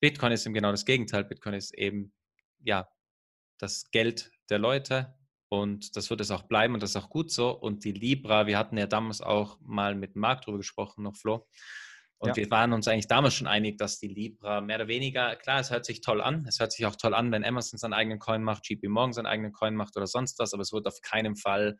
[0.00, 1.24] Bitcoin ist eben genau das Gegenteil.
[1.24, 2.12] Bitcoin ist eben,
[2.62, 2.88] ja,
[3.58, 5.14] das Geld der Leute
[5.50, 7.50] und das wird es auch bleiben und das ist auch gut so.
[7.50, 11.46] Und die Libra, wir hatten ja damals auch mal mit Marc drüber gesprochen, noch Flo.
[12.18, 12.36] Und ja.
[12.36, 15.70] wir waren uns eigentlich damals schon einig, dass die Libra mehr oder weniger, klar, es
[15.70, 16.44] hört sich toll an.
[16.46, 19.26] Es hört sich auch toll an, wenn Amazon seinen eigenen Coin macht, JP Morgan seinen
[19.26, 21.78] eigenen Coin macht oder sonst was, aber es wird auf keinen Fall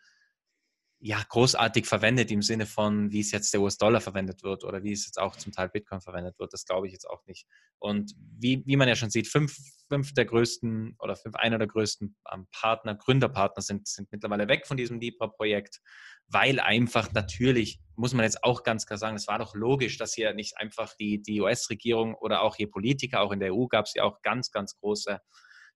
[1.03, 4.93] ja, großartig verwendet im Sinne von, wie es jetzt der US-Dollar verwendet wird oder wie
[4.93, 6.53] es jetzt auch zum Teil Bitcoin verwendet wird.
[6.53, 7.47] Das glaube ich jetzt auch nicht.
[7.79, 9.57] Und wie, wie man ja schon sieht, fünf,
[9.89, 14.67] fünf der größten oder fünf, einer der größten ähm, Partner, Gründerpartner sind, sind mittlerweile weg
[14.67, 15.81] von diesem Libra-Projekt,
[16.27, 20.13] weil einfach natürlich, muss man jetzt auch ganz klar sagen, es war doch logisch, dass
[20.13, 23.87] hier nicht einfach die, die US-Regierung oder auch hier Politiker, auch in der EU gab
[23.87, 25.19] es ja auch ganz, ganz große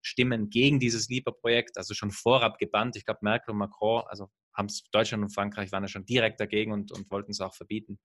[0.03, 2.95] Stimmen gegen dieses Libra-Projekt, also schon vorab gebannt.
[2.95, 6.39] Ich glaube, Merkel und Macron, also haben es Deutschland und Frankreich waren ja schon direkt
[6.39, 7.99] dagegen und, und wollten es auch verbieten.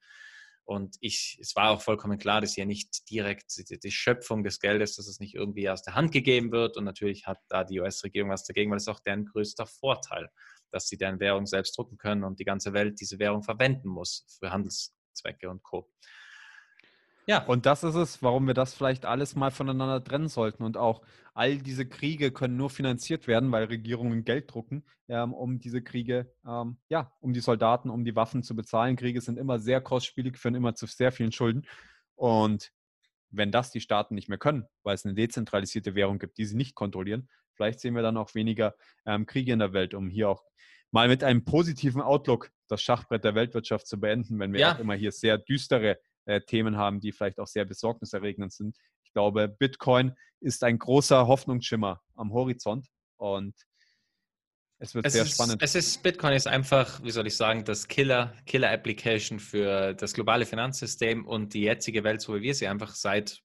[0.64, 4.61] Und ich, es war auch vollkommen klar, dass hier nicht direkt die, die, Schöpfung des
[4.61, 6.76] Geldes, dass es nicht irgendwie aus der Hand gegeben wird.
[6.76, 10.30] Und natürlich hat da die US-Regierung was dagegen, weil es auch deren größter Vorteil,
[10.70, 14.24] dass sie deren Währung selbst drucken können und die ganze Welt diese Währung verwenden muss
[14.38, 15.90] für Handelszwecke und Co.
[17.31, 17.45] Ja.
[17.45, 20.64] Und das ist es, warum wir das vielleicht alles mal voneinander trennen sollten.
[20.64, 21.01] Und auch
[21.33, 26.35] all diese Kriege können nur finanziert werden, weil Regierungen Geld drucken, ähm, um diese Kriege,
[26.45, 28.97] ähm, ja, um die Soldaten, um die Waffen zu bezahlen.
[28.97, 31.68] Kriege sind immer sehr kostspielig, führen immer zu sehr vielen Schulden.
[32.16, 32.72] Und
[33.31, 36.57] wenn das die Staaten nicht mehr können, weil es eine dezentralisierte Währung gibt, die sie
[36.57, 38.74] nicht kontrollieren, vielleicht sehen wir dann auch weniger
[39.07, 40.43] ähm, Kriege in der Welt, um hier auch
[40.91, 44.74] mal mit einem positiven Outlook das Schachbrett der Weltwirtschaft zu beenden, wenn wir ja.
[44.74, 46.01] auch immer hier sehr düstere
[46.31, 48.76] äh, Themen haben, die vielleicht auch sehr besorgniserregend sind.
[49.05, 53.55] Ich glaube, Bitcoin ist ein großer Hoffnungsschimmer am Horizont und
[54.78, 55.62] es wird es sehr ist, spannend.
[55.62, 60.14] Es ist, Bitcoin ist einfach, wie soll ich sagen, das Killer, Killer Application für das
[60.14, 63.43] globale Finanzsystem und die jetzige Welt, so wie wir sie einfach seit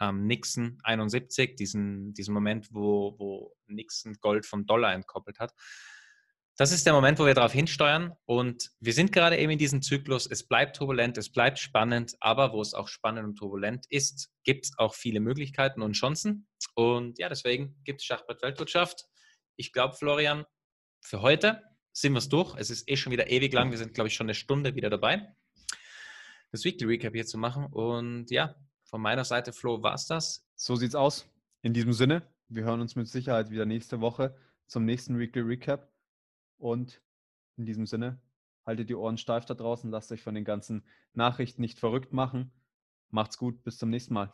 [0.00, 5.54] ähm, Nixon 71, diesen, diesen Moment, wo, wo Nixon Gold vom Dollar entkoppelt hat
[6.58, 8.12] das ist der Moment, wo wir darauf hinsteuern.
[8.24, 10.26] Und wir sind gerade eben in diesem Zyklus.
[10.26, 14.64] Es bleibt turbulent, es bleibt spannend, aber wo es auch spannend und turbulent ist, gibt
[14.64, 16.48] es auch viele Möglichkeiten und Chancen.
[16.74, 19.04] Und ja, deswegen gibt es Schachbrett Weltwirtschaft.
[19.56, 20.46] Ich glaube, Florian,
[21.02, 22.54] für heute sind wir es durch.
[22.56, 23.70] Es ist eh schon wieder ewig lang.
[23.70, 25.28] Wir sind, glaube ich, schon eine Stunde wieder dabei,
[26.52, 27.66] das Weekly Recap hier zu machen.
[27.66, 28.54] Und ja,
[28.84, 30.46] von meiner Seite, Flo, war es das.
[30.54, 31.28] So sieht's aus.
[31.60, 34.34] In diesem Sinne, wir hören uns mit Sicherheit wieder nächste Woche
[34.66, 35.90] zum nächsten Weekly Recap.
[36.58, 37.02] Und
[37.56, 38.20] in diesem Sinne,
[38.64, 40.84] haltet die Ohren steif da draußen, lasst euch von den ganzen
[41.14, 42.50] Nachrichten nicht verrückt machen.
[43.10, 44.24] Macht's gut, bis zum nächsten Mal.